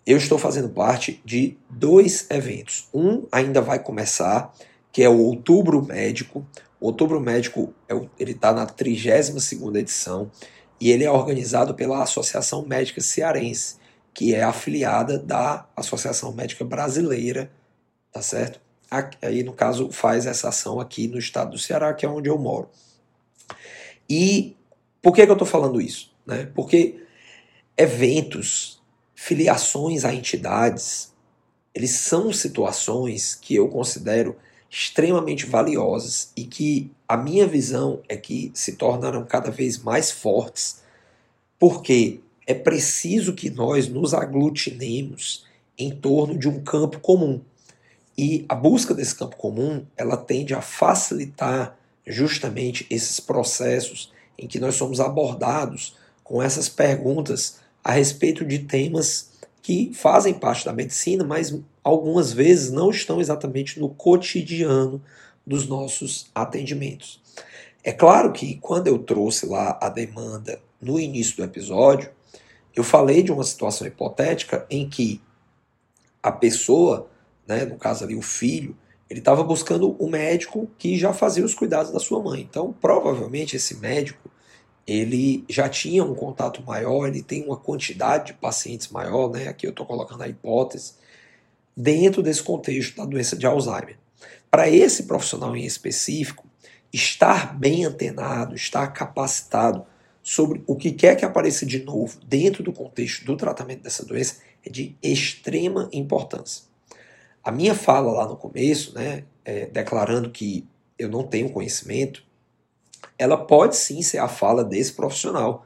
Eu 0.06 0.18
estou 0.18 0.38
fazendo 0.38 0.70
parte 0.70 1.22
de 1.24 1.58
dois 1.70 2.30
eventos. 2.30 2.90
Um 2.94 3.26
ainda 3.32 3.62
vai 3.62 3.80
começar, 3.80 4.54
que 4.92 5.02
é 5.02 5.10
o 5.10 5.18
Outubro 5.18 5.82
Médico. 5.82 6.46
O 6.80 6.88
Outubro 6.88 7.22
Médico 7.22 7.74
é 7.88 7.96
ele 8.20 8.32
está 8.32 8.52
na 8.52 8.66
32 8.66 9.54
edição 9.76 10.30
e 10.80 10.92
ele 10.92 11.06
é 11.06 11.12
organizado 11.12 11.74
pela 11.74 12.04
Associação 12.04 12.66
Médica 12.66 13.00
Cearense, 13.00 13.78
que 14.14 14.36
é 14.36 14.44
afiliada 14.44 15.18
da 15.18 15.66
Associação 15.76 16.34
Médica 16.34 16.66
Brasileira, 16.66 17.50
tá 18.12 18.22
certo? 18.22 18.60
Aí, 19.22 19.42
no 19.42 19.54
caso, 19.54 19.90
faz 19.92 20.26
essa 20.26 20.50
ação 20.50 20.80
aqui 20.80 21.08
no 21.08 21.18
estado 21.18 21.52
do 21.52 21.58
Ceará, 21.58 21.94
que 21.94 22.06
é 22.06 22.10
onde 22.10 22.30
eu 22.30 22.38
moro. 22.38 22.70
E 24.08 24.56
por 25.02 25.14
que, 25.14 25.26
que 25.26 25.32
eu 25.32 25.34
estou 25.34 25.48
falando 25.48 25.82
isso? 25.82 26.14
Né? 26.26 26.46
Porque 26.54 27.03
eventos, 27.78 28.82
filiações 29.16 30.06
a 30.06 30.14
entidades, 30.14 31.12
eles 31.74 31.92
são 31.92 32.32
situações 32.32 33.36
que 33.36 33.56
eu 33.56 33.68
considero 33.68 34.36
extremamente 34.70 35.46
valiosas 35.46 36.32
e 36.36 36.46
que 36.46 36.92
a 37.08 37.16
minha 37.16 37.48
visão 37.48 38.02
é 38.10 38.18
que 38.18 38.52
se 38.54 38.74
tornarão 38.74 39.24
cada 39.26 39.52
vez 39.52 39.78
mais 39.78 40.12
fortes, 40.12 40.82
porque 41.60 42.20
é 42.46 42.54
preciso 42.54 43.34
que 43.34 43.50
nós 43.50 43.88
nos 43.88 44.14
aglutinemos 44.14 45.46
em 45.78 45.92
torno 45.92 46.38
de 46.38 46.50
um 46.50 46.60
campo 46.62 47.00
comum. 47.00 47.42
E 48.18 48.46
a 48.48 48.56
busca 48.56 48.94
desse 48.94 49.16
campo 49.16 49.36
comum, 49.36 49.86
ela 49.98 50.18
tende 50.18 50.54
a 50.54 50.62
facilitar 50.62 51.78
justamente 52.06 52.86
esses 52.90 53.20
processos 53.20 54.12
em 54.38 54.48
que 54.48 54.60
nós 54.60 54.76
somos 54.76 55.00
abordados 55.00 55.96
com 56.24 56.42
essas 56.42 56.70
perguntas 56.70 57.60
a 57.84 57.92
respeito 57.92 58.46
de 58.46 58.60
temas 58.60 59.32
que 59.62 59.92
fazem 59.94 60.34
parte 60.34 60.66
da 60.66 60.74
medicina, 60.74 61.24
mas 61.24 61.58
algumas 61.84 62.32
vezes 62.32 62.72
não 62.72 62.90
estão 62.90 63.20
exatamente 63.20 63.80
no 63.80 63.90
cotidiano 63.90 65.02
dos 65.46 65.68
nossos 65.68 66.30
atendimentos. 66.34 67.22
É 67.84 67.92
claro 67.92 68.32
que 68.32 68.56
quando 68.56 68.88
eu 68.88 69.00
trouxe 69.00 69.46
lá 69.46 69.78
a 69.82 69.90
demanda 69.90 70.62
no 70.82 71.00
início 71.00 71.38
do 71.38 71.44
episódio, 71.44 72.12
eu 72.76 72.84
falei 72.84 73.22
de 73.22 73.32
uma 73.32 73.44
situação 73.44 73.86
hipotética 73.86 74.66
em 74.70 74.88
que 74.90 75.22
a 76.22 76.32
pessoa, 76.32 77.10
né, 77.46 77.66
no 77.66 77.78
caso 77.78 78.04
ali 78.04 78.16
o 78.16 78.22
filho, 78.22 78.76
ele 79.10 79.20
estava 79.20 79.44
buscando 79.44 79.96
um 80.00 80.10
médico 80.10 80.70
que 80.78 80.98
já 80.98 81.14
fazia 81.14 81.44
os 81.44 81.54
cuidados 81.54 81.92
da 81.92 82.00
sua 82.00 82.24
mãe. 82.24 82.42
Então, 82.42 82.74
provavelmente 82.74 83.56
esse 83.56 83.76
médico 83.76 84.32
ele 84.86 85.46
já 85.50 85.70
tinha 85.70 86.04
um 86.04 86.14
contato 86.14 86.62
maior, 86.64 87.08
ele 87.08 87.22
tem 87.22 87.44
uma 87.44 87.58
quantidade 87.58 88.28
de 88.28 88.34
pacientes 88.34 88.90
maior, 88.90 89.30
né? 89.32 89.48
Aqui 89.48 89.66
eu 89.66 89.72
estou 89.72 89.86
colocando 89.86 90.22
a 90.22 90.28
hipótese 90.28 90.94
dentro 91.76 92.22
desse 92.22 92.44
contexto 92.44 92.98
da 92.98 93.06
doença 93.06 93.36
de 93.36 93.46
Alzheimer. 93.46 93.98
Para 94.52 94.70
esse 94.70 95.04
profissional 95.04 95.56
em 95.56 95.66
específico, 95.66 96.46
estar 96.92 97.58
bem 97.58 97.86
antenado, 97.86 98.54
estar 98.56 98.88
capacitado 98.88 99.86
sobre 100.22 100.64
o 100.68 100.76
que 100.76 100.92
quer 100.92 101.16
que 101.16 101.26
apareça 101.26 101.66
de 101.66 101.84
novo 101.84 102.20
dentro 102.26 102.64
do 102.64 102.72
contexto 102.72 103.26
do 103.26 103.36
tratamento 103.36 103.82
dessa 103.82 104.06
doença 104.06 104.38
é 104.66 104.70
de 104.70 104.96
extrema 105.02 105.90
importância. 105.92 106.64
A 107.44 107.52
minha 107.52 107.76
fala 107.76 108.12
lá 108.12 108.28
no 108.28 108.38
começo, 108.38 108.94
né, 108.96 109.26
é, 109.44 109.66
declarando 109.66 110.30
que 110.30 110.66
eu 110.98 111.10
não 111.10 111.24
tenho 111.24 111.50
conhecimento, 111.50 112.24
ela 113.18 113.38
pode 113.38 113.76
sim 113.76 114.02
ser 114.02 114.18
a 114.18 114.28
fala 114.28 114.64
desse 114.64 114.94
profissional. 114.94 115.66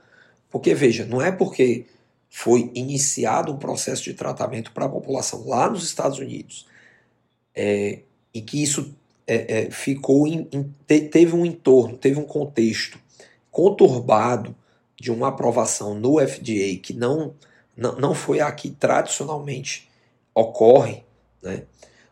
Porque, 0.50 0.74
veja, 0.74 1.06
não 1.06 1.22
é 1.22 1.32
porque 1.32 1.86
foi 2.30 2.72
iniciado 2.76 3.54
um 3.54 3.58
processo 3.58 4.04
de 4.04 4.14
tratamento 4.14 4.72
para 4.72 4.86
a 4.86 4.90
população 4.90 5.48
lá 5.48 5.70
nos 5.70 5.84
Estados 5.84 6.20
Unidos 6.20 6.68
é, 7.56 8.00
e 8.34 8.42
que 8.42 8.62
isso 8.62 8.94
é, 9.26 9.66
é, 9.66 9.72
ficou 9.72 10.26
teve 10.86 11.36
um 11.36 11.46
entorno, 11.46 11.98
teve 11.98 12.20
um 12.20 12.26
contexto 12.26 13.00
conturbado 13.50 14.56
de 14.96 15.12
uma 15.12 15.30
aprovação 15.30 15.96
no 15.96 16.20
FDA 16.20 16.78
que 16.82 16.94
não, 16.94 17.34
não, 17.76 17.96
não 17.96 18.14
foi 18.14 18.40
a 18.40 18.52
que 18.52 18.70
tradicionalmente 18.70 19.90
ocorre, 20.34 21.04
né? 21.42 21.64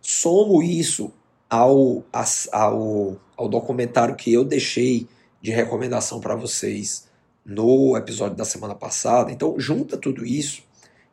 somo 0.01 0.63
isso 0.63 1.11
ao, 1.49 2.03
ao, 2.51 3.17
ao 3.37 3.47
documentário 3.47 4.15
que 4.15 4.33
eu 4.33 4.43
deixei 4.43 5.07
de 5.45 5.51
recomendação 5.51 6.19
para 6.19 6.35
vocês 6.35 7.07
no 7.45 7.95
episódio 7.95 8.35
da 8.35 8.43
semana 8.43 8.73
passada. 8.73 9.31
Então, 9.31 9.59
junta 9.59 9.95
tudo 9.95 10.25
isso 10.25 10.63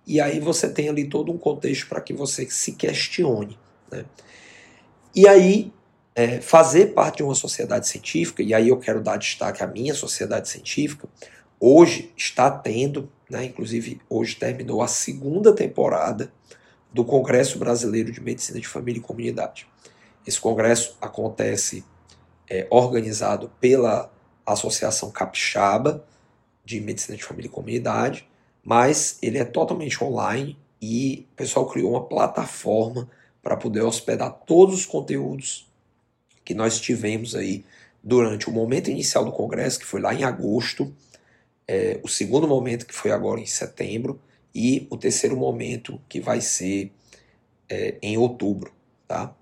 e 0.07 0.23
aí 0.23 0.41
você 0.41 0.71
tem 0.71 0.89
ali 0.89 1.07
todo 1.07 1.31
um 1.31 1.37
contexto 1.37 1.87
para 1.87 2.01
que 2.01 2.15
você 2.15 2.49
se 2.49 2.73
questione. 2.73 3.59
Né? 3.91 4.07
E 5.15 5.29
aí, 5.29 5.71
é, 6.15 6.41
fazer 6.41 6.95
parte 6.95 7.19
de 7.19 7.25
uma 7.25 7.35
sociedade 7.35 7.87
científica, 7.87 8.43
e 8.43 8.55
aí 8.55 8.71
eu 8.71 8.79
quero 8.79 9.03
dar 9.03 9.19
destaque 9.19 9.63
à 9.63 9.67
minha 9.67 9.93
sociedade 9.93 10.49
científica, 10.49 11.07
hoje 11.61 12.11
está 12.17 12.51
tendo, 12.51 13.13
né, 13.29 13.45
inclusive 13.45 14.01
hoje 14.09 14.35
terminou 14.37 14.81
a 14.81 14.89
segunda 14.89 15.55
temporada 15.55 16.33
do 16.91 17.05
Congresso 17.05 17.59
Brasileiro 17.59 18.11
de 18.11 18.21
Medicina 18.23 18.59
de 18.59 18.67
Família 18.67 18.99
e 18.99 19.03
Comunidade. 19.03 19.69
Esse 20.27 20.41
congresso 20.41 20.97
acontece 21.03 21.85
é, 22.49 22.67
organizado 22.71 23.51
pela 23.61 24.11
Associação 24.47 25.11
Capixaba 25.11 26.05
de 26.65 26.81
Medicina 26.81 27.17
de 27.17 27.25
Família 27.25 27.49
e 27.49 27.53
Comunidade, 27.53 28.29
mas 28.63 29.19
ele 29.21 29.39
é 29.39 29.45
totalmente 29.45 30.03
online 30.03 30.57
e 30.81 31.27
o 31.33 31.37
pessoal 31.37 31.67
criou 31.67 31.91
uma 31.91 32.05
plataforma 32.05 33.09
para 33.43 33.57
poder 33.57 33.83
hospedar 33.83 34.31
todos 34.47 34.75
os 34.75 34.87
conteúdos 34.87 35.69
que 36.45 36.55
nós 36.55 36.81
tivemos 36.81 37.35
aí 37.35 37.65
durante 38.03 38.49
o 38.49 38.53
momento 38.53 38.91
inicial 38.91 39.25
do 39.25 39.33
congresso, 39.33 39.79
que 39.79 39.87
foi 39.87 40.01
lá 40.01 40.15
em 40.15 40.25
agosto, 40.25 40.93
é, 41.67 42.01
o 42.03 42.09
segundo 42.09 42.49
momento, 42.49 42.87
que 42.87 42.95
foi 42.95 43.13
agora 43.13 43.41
em 43.41 43.47
setembro, 43.47 44.21
e 44.55 44.87
o 44.91 44.97
terceiro 44.97 45.37
momento, 45.37 46.01
que 46.09 46.21
vai 46.21 46.41
ser 46.41 46.93
é, 47.69 47.97
em 48.03 48.17
outubro. 48.17 48.73
Tá? 49.07 49.35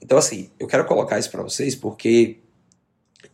Então, 0.00 0.16
assim, 0.16 0.50
eu 0.58 0.66
quero 0.66 0.86
colocar 0.86 1.18
isso 1.18 1.30
para 1.30 1.42
vocês 1.42 1.74
porque 1.74 2.38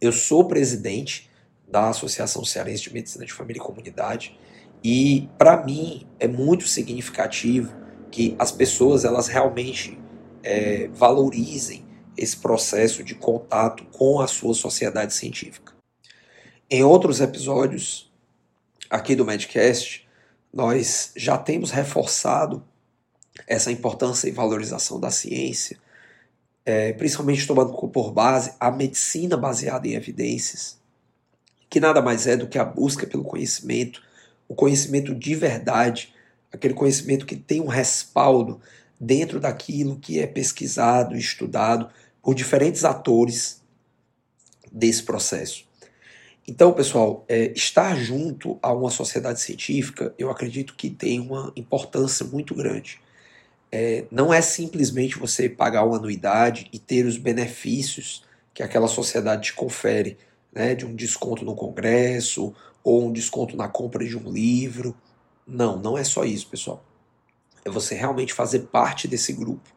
eu 0.02 0.10
sou 0.10 0.48
presidente 0.48 1.30
da 1.66 1.88
Associação 1.88 2.44
Cearense 2.44 2.82
de 2.82 2.92
Medicina 2.92 3.24
de 3.24 3.32
Família 3.32 3.62
e 3.62 3.64
Comunidade 3.64 4.36
e 4.82 5.28
para 5.38 5.64
mim 5.64 6.04
é 6.18 6.26
muito 6.26 6.66
significativo 6.66 7.72
que 8.10 8.34
as 8.36 8.50
pessoas 8.50 9.04
elas 9.04 9.28
realmente 9.28 9.96
é, 10.42 10.88
valorizem 10.88 11.86
esse 12.16 12.36
processo 12.36 13.04
de 13.04 13.14
contato 13.14 13.84
com 13.92 14.20
a 14.20 14.26
sua 14.26 14.54
sociedade 14.54 15.14
científica. 15.14 15.72
Em 16.68 16.82
outros 16.82 17.20
episódios 17.20 18.12
aqui 18.90 19.14
do 19.14 19.24
Medcast, 19.24 20.06
nós 20.52 21.12
já 21.16 21.38
temos 21.38 21.70
reforçado 21.70 22.62
essa 23.46 23.70
importância 23.70 24.28
e 24.28 24.32
valorização 24.32 24.98
da 24.98 25.12
ciência, 25.12 25.78
é, 26.64 26.92
principalmente 26.92 27.46
tomando 27.46 27.72
por 27.72 28.12
base 28.12 28.54
a 28.58 28.70
medicina 28.70 29.36
baseada 29.36 29.86
em 29.86 29.94
evidências, 29.94 30.78
que 31.68 31.80
nada 31.80 32.02
mais 32.02 32.26
é 32.26 32.36
do 32.36 32.46
que 32.46 32.58
a 32.58 32.64
busca 32.64 33.06
pelo 33.06 33.24
conhecimento, 33.24 34.02
o 34.48 34.54
conhecimento 34.54 35.14
de 35.14 35.34
verdade, 35.34 36.12
aquele 36.52 36.74
conhecimento 36.74 37.26
que 37.26 37.36
tem 37.36 37.60
um 37.60 37.66
respaldo 37.66 38.60
dentro 39.00 39.40
daquilo 39.40 39.98
que 39.98 40.20
é 40.20 40.26
pesquisado, 40.26 41.16
estudado 41.16 41.88
por 42.22 42.34
diferentes 42.34 42.84
atores 42.84 43.60
desse 44.70 45.02
processo. 45.02 45.64
Então, 46.46 46.72
pessoal, 46.72 47.24
é, 47.28 47.52
estar 47.52 47.96
junto 47.96 48.58
a 48.62 48.72
uma 48.72 48.90
sociedade 48.90 49.40
científica, 49.40 50.14
eu 50.18 50.30
acredito 50.30 50.74
que 50.74 50.90
tem 50.90 51.20
uma 51.20 51.52
importância 51.56 52.26
muito 52.26 52.54
grande. 52.54 53.00
É, 53.74 54.04
não 54.10 54.32
é 54.32 54.42
simplesmente 54.42 55.18
você 55.18 55.48
pagar 55.48 55.84
uma 55.84 55.96
anuidade 55.96 56.68
e 56.70 56.78
ter 56.78 57.06
os 57.06 57.16
benefícios 57.16 58.22
que 58.52 58.62
aquela 58.62 58.86
sociedade 58.86 59.44
te 59.44 59.54
confere, 59.54 60.18
né, 60.52 60.74
de 60.74 60.84
um 60.84 60.94
desconto 60.94 61.42
no 61.42 61.54
congresso 61.54 62.54
ou 62.84 63.06
um 63.06 63.12
desconto 63.12 63.56
na 63.56 63.68
compra 63.68 64.04
de 64.04 64.16
um 64.16 64.30
livro. 64.30 64.94
Não, 65.46 65.78
não 65.78 65.96
é 65.96 66.04
só 66.04 66.22
isso, 66.24 66.48
pessoal. 66.48 66.84
É 67.64 67.70
você 67.70 67.94
realmente 67.94 68.34
fazer 68.34 68.60
parte 68.66 69.08
desse 69.08 69.32
grupo. 69.32 69.70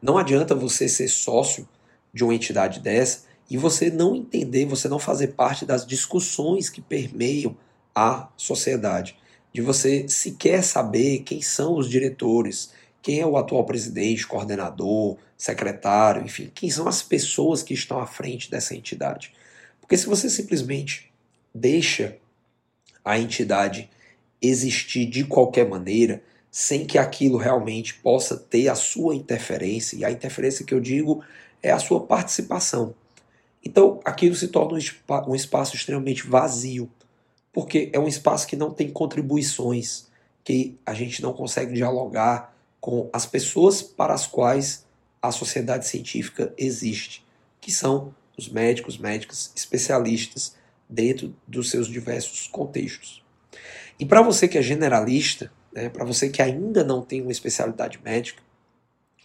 Não 0.00 0.16
adianta 0.16 0.54
você 0.54 0.88
ser 0.88 1.08
sócio 1.08 1.68
de 2.14 2.24
uma 2.24 2.34
entidade 2.34 2.80
dessa 2.80 3.26
e 3.50 3.56
você 3.56 3.90
não 3.90 4.14
entender, 4.14 4.64
você 4.64 4.88
não 4.88 4.98
fazer 4.98 5.28
parte 5.28 5.66
das 5.66 5.86
discussões 5.86 6.70
que 6.70 6.80
permeiam 6.80 7.56
a 7.94 8.28
sociedade, 8.36 9.18
de 9.52 9.60
você 9.60 10.08
sequer 10.08 10.62
saber 10.62 11.20
quem 11.20 11.42
são 11.42 11.76
os 11.76 11.88
diretores, 11.88 12.72
quem 13.08 13.20
é 13.20 13.26
o 13.26 13.38
atual 13.38 13.64
presidente, 13.64 14.26
coordenador, 14.26 15.16
secretário, 15.34 16.22
enfim, 16.22 16.52
quem 16.54 16.68
são 16.68 16.86
as 16.86 17.02
pessoas 17.02 17.62
que 17.62 17.72
estão 17.72 17.98
à 17.98 18.06
frente 18.06 18.50
dessa 18.50 18.74
entidade. 18.74 19.32
Porque 19.80 19.96
se 19.96 20.04
você 20.04 20.28
simplesmente 20.28 21.10
deixa 21.54 22.18
a 23.02 23.18
entidade 23.18 23.88
existir 24.42 25.06
de 25.06 25.24
qualquer 25.24 25.66
maneira, 25.66 26.22
sem 26.50 26.84
que 26.84 26.98
aquilo 26.98 27.38
realmente 27.38 27.94
possa 27.94 28.36
ter 28.36 28.68
a 28.68 28.74
sua 28.74 29.14
interferência, 29.14 29.96
e 29.96 30.04
a 30.04 30.10
interferência 30.10 30.62
que 30.62 30.74
eu 30.74 30.80
digo 30.80 31.24
é 31.62 31.70
a 31.70 31.78
sua 31.78 32.00
participação. 32.00 32.94
Então, 33.64 34.02
aquilo 34.04 34.34
se 34.34 34.48
torna 34.48 34.78
um 35.26 35.34
espaço 35.34 35.74
extremamente 35.74 36.26
vazio, 36.26 36.90
porque 37.54 37.88
é 37.90 37.98
um 37.98 38.06
espaço 38.06 38.46
que 38.46 38.54
não 38.54 38.70
tem 38.70 38.90
contribuições, 38.90 40.08
que 40.44 40.76
a 40.84 40.92
gente 40.92 41.22
não 41.22 41.32
consegue 41.32 41.72
dialogar 41.72 42.57
com 42.80 43.08
as 43.12 43.26
pessoas 43.26 43.82
para 43.82 44.14
as 44.14 44.26
quais 44.26 44.86
a 45.20 45.32
sociedade 45.32 45.86
científica 45.86 46.52
existe, 46.56 47.24
que 47.60 47.72
são 47.72 48.14
os 48.36 48.48
médicos, 48.48 48.98
médicas, 48.98 49.52
especialistas 49.54 50.54
dentro 50.88 51.34
dos 51.46 51.70
seus 51.70 51.88
diversos 51.88 52.46
contextos. 52.46 53.24
E 53.98 54.06
para 54.06 54.22
você 54.22 54.46
que 54.46 54.56
é 54.56 54.62
generalista, 54.62 55.52
né, 55.72 55.88
para 55.88 56.04
você 56.04 56.30
que 56.30 56.40
ainda 56.40 56.84
não 56.84 57.02
tem 57.02 57.20
uma 57.20 57.32
especialidade 57.32 58.00
médica, 58.02 58.42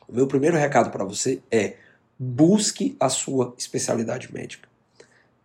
o 0.08 0.14
meu 0.14 0.28
primeiro 0.28 0.58
recado 0.58 0.90
para 0.90 1.06
você 1.06 1.42
é 1.52 1.78
busque 2.18 2.96
a 3.00 3.10
sua 3.10 3.54
especialidade 3.58 4.34
médica. 4.34 4.68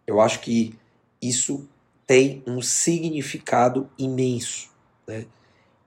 Eu 0.06 0.20
acho 0.20 0.40
que 0.40 0.74
isso 1.20 1.68
tem 2.06 2.42
um 2.46 2.62
significado 2.62 3.90
imenso. 3.98 4.70
Né? 5.06 5.26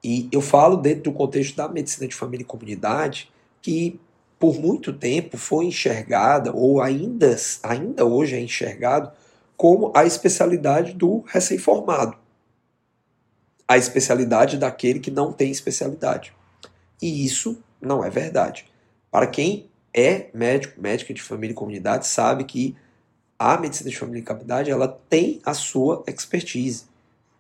E 0.04 0.28
eu 0.32 0.42
falo 0.42 0.78
dentro 0.78 1.04
do 1.04 1.14
contexto 1.14 1.56
da 1.56 1.68
medicina 1.68 2.08
de 2.08 2.16
família 2.16 2.44
e 2.44 2.48
comunidade 2.48 3.32
que 3.62 4.00
por 4.40 4.60
muito 4.60 4.92
tempo 4.92 5.38
foi 5.38 5.66
enxergada, 5.66 6.52
ou 6.52 6.82
ainda, 6.82 7.36
ainda 7.62 8.04
hoje 8.06 8.36
é 8.36 8.40
enxergado, 8.40 9.12
como 9.56 9.92
a 9.96 10.04
especialidade 10.04 10.94
do 10.94 11.24
recém-formado. 11.28 12.18
A 13.68 13.78
especialidade 13.78 14.58
daquele 14.58 15.00
que 15.00 15.12
não 15.12 15.32
tem 15.32 15.52
especialidade. 15.52 16.34
E 17.00 17.24
isso 17.24 17.62
não 17.80 18.04
é 18.04 18.10
verdade. 18.10 18.66
Para 19.12 19.28
quem 19.28 19.70
é 19.94 20.30
médico, 20.34 20.82
médica 20.82 21.14
de 21.14 21.22
família 21.22 21.54
e 21.54 21.56
comunidade, 21.56 22.08
sabe 22.08 22.44
que 22.46 22.76
a 23.38 23.58
medicina 23.58 23.92
de 23.92 23.98
família 23.98 24.22
e 24.22 24.26
comunidade 24.26 24.72
ela 24.72 24.88
tem 25.10 25.40
a 25.46 25.54
sua 25.54 26.04
expertise. 26.08 26.86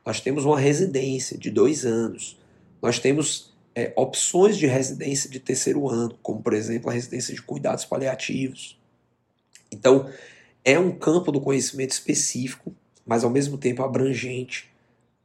Nós 0.05 0.19
temos 0.19 0.45
uma 0.45 0.59
residência 0.59 1.37
de 1.37 1.49
dois 1.49 1.85
anos. 1.85 2.39
Nós 2.81 2.99
temos 2.99 3.53
é, 3.75 3.93
opções 3.95 4.57
de 4.57 4.65
residência 4.65 5.29
de 5.29 5.39
terceiro 5.39 5.87
ano, 5.89 6.17
como 6.21 6.41
por 6.41 6.53
exemplo 6.53 6.89
a 6.89 6.93
residência 6.93 7.33
de 7.33 7.41
cuidados 7.41 7.85
paliativos. 7.85 8.79
Então, 9.71 10.09
é 10.63 10.77
um 10.77 10.91
campo 10.91 11.31
do 11.31 11.39
conhecimento 11.39 11.91
específico, 11.91 12.73
mas 13.05 13.23
ao 13.23 13.29
mesmo 13.29 13.57
tempo 13.57 13.83
abrangente 13.83 14.69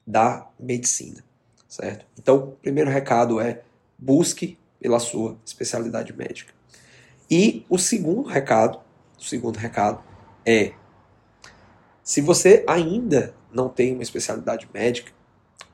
da 0.07 0.49
medicina, 0.59 1.25
certo? 1.69 2.07
Então, 2.19 2.37
o 2.37 2.53
primeiro 2.53 2.91
recado 2.91 3.41
é 3.41 3.63
busque 3.99 4.59
pela 4.81 5.01
sua 5.01 5.37
especialidade 5.45 6.13
médica. 6.13 6.55
E 7.31 7.65
o 7.69 7.77
segundo 7.77 8.23
recado, 8.29 8.79
o 9.19 9.25
segundo 9.25 9.57
recado 9.57 10.03
é 10.45 10.73
se 12.03 12.21
você 12.21 12.65
ainda 12.69 13.35
não 13.53 13.69
tem 13.69 13.93
uma 13.93 14.03
especialidade 14.03 14.69
médica, 14.73 15.11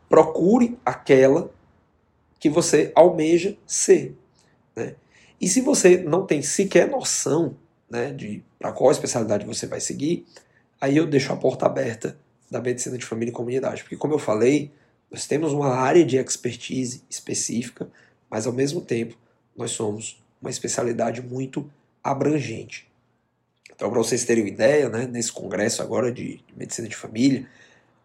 procure 0.09 0.79
aquela 0.83 1.51
que 2.43 2.51
você 2.51 2.91
almeja 2.97 3.57
ser. 3.65 4.17
Né? 4.75 4.97
E 5.41 5.47
se 5.47 5.61
você 5.61 5.99
não 5.99 6.27
tem 6.27 6.43
sequer 6.43 6.91
noção 6.91 7.57
né, 7.89 8.13
de 8.13 8.43
para 8.59 8.73
qual 8.73 8.91
especialidade 8.91 9.47
você 9.47 9.65
vai 9.65 9.81
seguir, 9.81 10.27
aí 10.81 10.97
eu 10.97 11.07
deixo 11.07 11.33
a 11.33 11.37
porta 11.37 11.67
aberta 11.67 12.19
da 12.51 12.61
medicina 12.61 12.99
de 12.99 13.07
família 13.07 13.31
e 13.31 13.33
comunidade. 13.33 13.85
Porque, 13.85 13.97
como 13.97 14.15
eu 14.15 14.19
falei, 14.19 14.73
nós 15.09 15.25
temos 15.25 15.53
uma 15.53 15.69
área 15.69 16.05
de 16.05 16.17
expertise 16.17 17.05
específica, 17.09 17.89
mas 18.29 18.45
ao 18.45 18.53
mesmo 18.53 18.81
tempo 18.81 19.17
nós 19.57 19.71
somos 19.71 20.21
uma 20.41 20.51
especialidade 20.51 21.23
muito 21.23 21.71
abrangente. 22.03 22.91
Então, 23.73 23.89
para 23.89 23.99
vocês 24.01 24.25
terem 24.25 24.43
uma 24.43 24.51
ideia, 24.51 24.89
né, 24.89 25.07
nesse 25.07 25.31
congresso 25.31 25.81
agora 25.81 26.11
de, 26.11 26.41
medicina 26.57 26.89
de 26.89 26.97
família, 26.97 27.47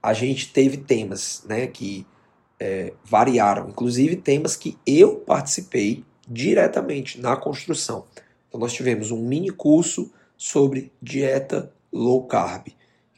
a 0.02 0.14
gente 0.14 0.54
teve 0.54 0.78
temas 0.78 1.44
né, 1.48 1.66
que 1.66 2.06
é, 2.60 2.94
variaram, 3.04 3.70
inclusive 3.70 4.16
temas 4.16 4.56
que 4.56 4.78
eu 4.86 5.18
participei 5.18 6.04
diretamente 6.28 7.20
na 7.20 7.36
construção. 7.36 8.06
Então, 8.48 8.60
nós 8.60 8.74
tivemos 8.74 9.12
um 9.12 9.22
mini 9.22 9.50
curso 9.50 10.12
sobre 10.36 10.92
dieta 11.02 11.72
low 11.92 12.26
carb, 12.26 12.68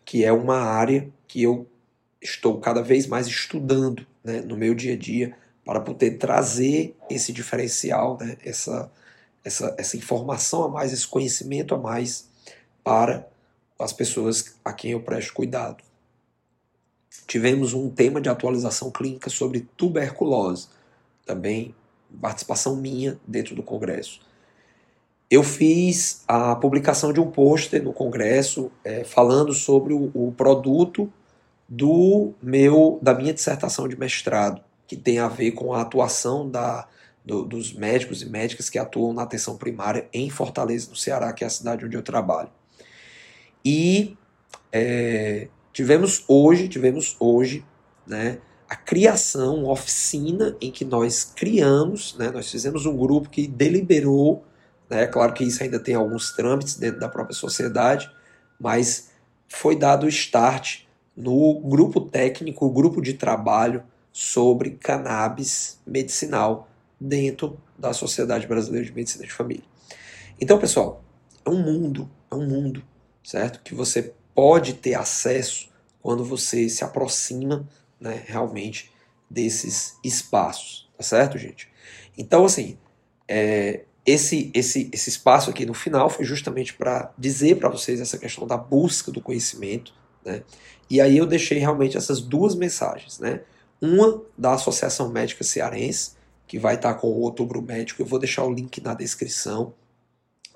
que 0.05 0.23
é 0.23 0.31
uma 0.31 0.57
área 0.57 1.09
que 1.27 1.43
eu 1.43 1.67
estou 2.21 2.59
cada 2.59 2.81
vez 2.81 3.07
mais 3.07 3.27
estudando 3.27 4.05
né, 4.23 4.41
no 4.41 4.57
meu 4.57 4.73
dia 4.75 4.93
a 4.93 4.97
dia 4.97 5.35
para 5.65 5.79
poder 5.79 6.17
trazer 6.17 6.95
esse 7.09 7.31
diferencial, 7.31 8.17
né, 8.19 8.37
essa, 8.43 8.91
essa, 9.43 9.75
essa 9.77 9.97
informação 9.97 10.63
a 10.63 10.69
mais, 10.69 10.91
esse 10.91 11.07
conhecimento 11.07 11.75
a 11.75 11.77
mais 11.77 12.27
para 12.83 13.27
as 13.77 13.93
pessoas 13.93 14.55
a 14.65 14.73
quem 14.73 14.91
eu 14.91 15.01
presto 15.01 15.33
cuidado. 15.33 15.83
Tivemos 17.27 17.73
um 17.73 17.89
tema 17.89 18.21
de 18.21 18.29
atualização 18.29 18.91
clínica 18.91 19.29
sobre 19.29 19.67
tuberculose, 19.75 20.67
também 21.25 21.75
participação 22.21 22.75
minha 22.75 23.19
dentro 23.27 23.55
do 23.55 23.63
congresso. 23.63 24.21
Eu 25.29 25.43
fiz 25.43 26.23
a 26.27 26.55
publicação 26.55 27.13
de 27.13 27.19
um 27.19 27.29
pôster 27.29 27.83
no 27.83 27.93
congresso 27.93 28.71
é, 28.83 29.03
falando 29.03 29.53
sobre 29.53 29.93
o, 29.93 30.11
o 30.13 30.31
produto 30.31 31.11
do 31.67 32.33
meu 32.41 32.97
da 32.99 33.13
minha 33.13 33.31
dissertação 33.31 33.87
de 33.87 33.95
mestrado, 33.95 34.61
que 34.87 34.97
tem 34.97 35.19
a 35.19 35.27
ver 35.27 35.51
com 35.51 35.71
a 35.71 35.81
atuação 35.81 36.49
da, 36.49 36.87
do, 37.23 37.45
dos 37.45 37.73
médicos 37.73 38.23
e 38.23 38.25
médicas 38.25 38.71
que 38.71 38.79
atuam 38.79 39.13
na 39.13 39.21
atenção 39.21 39.55
primária 39.55 40.09
em 40.11 40.31
Fortaleza, 40.31 40.89
no 40.89 40.95
Ceará, 40.95 41.31
que 41.31 41.43
é 41.43 41.47
a 41.47 41.49
cidade 41.51 41.85
onde 41.85 41.95
eu 41.95 42.01
trabalho. 42.01 42.49
E 43.63 44.17
é, 44.71 45.47
tivemos 45.71 46.23
hoje, 46.27 46.67
tivemos 46.67 47.15
hoje, 47.19 47.65
né, 48.05 48.39
a 48.67 48.75
criação, 48.75 49.63
uma 49.63 49.71
oficina 49.71 50.55
em 50.61 50.71
que 50.71 50.85
nós 50.85 51.23
criamos, 51.23 52.15
né, 52.17 52.29
nós 52.29 52.49
fizemos 52.49 52.85
um 52.85 52.95
grupo 52.95 53.29
que 53.29 53.47
deliberou, 53.47 54.43
né, 54.89 55.07
claro 55.07 55.33
que 55.33 55.43
isso 55.43 55.63
ainda 55.63 55.79
tem 55.79 55.95
alguns 55.95 56.31
trâmites 56.33 56.75
dentro 56.75 56.99
da 56.99 57.09
própria 57.09 57.35
sociedade, 57.35 58.09
mas 58.59 59.09
foi 59.47 59.75
dado 59.75 60.05
o 60.05 60.09
start 60.09 60.81
no 61.15 61.59
grupo 61.61 62.01
técnico, 62.01 62.69
grupo 62.69 63.01
de 63.01 63.13
trabalho 63.13 63.83
sobre 64.11 64.71
cannabis 64.71 65.79
medicinal 65.85 66.69
dentro 66.99 67.57
da 67.77 67.93
Sociedade 67.93 68.47
Brasileira 68.47 68.85
de 68.85 68.93
Medicina 68.93 69.25
de 69.25 69.31
Família. 69.31 69.63
Então, 70.39 70.57
pessoal, 70.59 71.03
é 71.45 71.49
um 71.49 71.61
mundo, 71.61 72.09
é 72.29 72.35
um 72.35 72.45
mundo, 72.45 72.83
certo? 73.23 73.61
Que 73.63 73.73
você 73.73 74.13
pode 74.39 74.75
ter 74.75 74.93
acesso 74.93 75.67
quando 76.01 76.23
você 76.23 76.69
se 76.69 76.81
aproxima, 76.81 77.67
né, 77.99 78.23
realmente 78.25 78.89
desses 79.29 79.97
espaços, 80.01 80.89
tá 80.97 81.03
certo, 81.03 81.37
gente? 81.37 81.67
Então, 82.17 82.45
assim, 82.45 82.77
é, 83.27 83.81
esse, 84.05 84.49
esse, 84.53 84.89
esse 84.93 85.09
espaço 85.09 85.49
aqui 85.49 85.65
no 85.65 85.73
final 85.73 86.09
foi 86.09 86.23
justamente 86.23 86.73
para 86.73 87.11
dizer 87.17 87.57
para 87.57 87.67
vocês 87.67 87.99
essa 87.99 88.17
questão 88.17 88.47
da 88.47 88.55
busca 88.55 89.11
do 89.11 89.19
conhecimento, 89.19 89.93
né? 90.23 90.41
E 90.89 91.01
aí 91.01 91.17
eu 91.17 91.25
deixei 91.25 91.57
realmente 91.57 91.97
essas 91.97 92.21
duas 92.21 92.55
mensagens, 92.55 93.19
né? 93.19 93.41
Uma 93.81 94.23
da 94.37 94.53
Associação 94.53 95.09
Médica 95.09 95.43
Cearense, 95.43 96.13
que 96.47 96.57
vai 96.57 96.75
estar 96.75 96.93
com 96.93 97.07
o 97.07 97.19
Outubro 97.19 97.61
Médico, 97.61 98.01
eu 98.01 98.05
vou 98.05 98.17
deixar 98.17 98.45
o 98.45 98.53
link 98.53 98.79
na 98.79 98.93
descrição, 98.93 99.73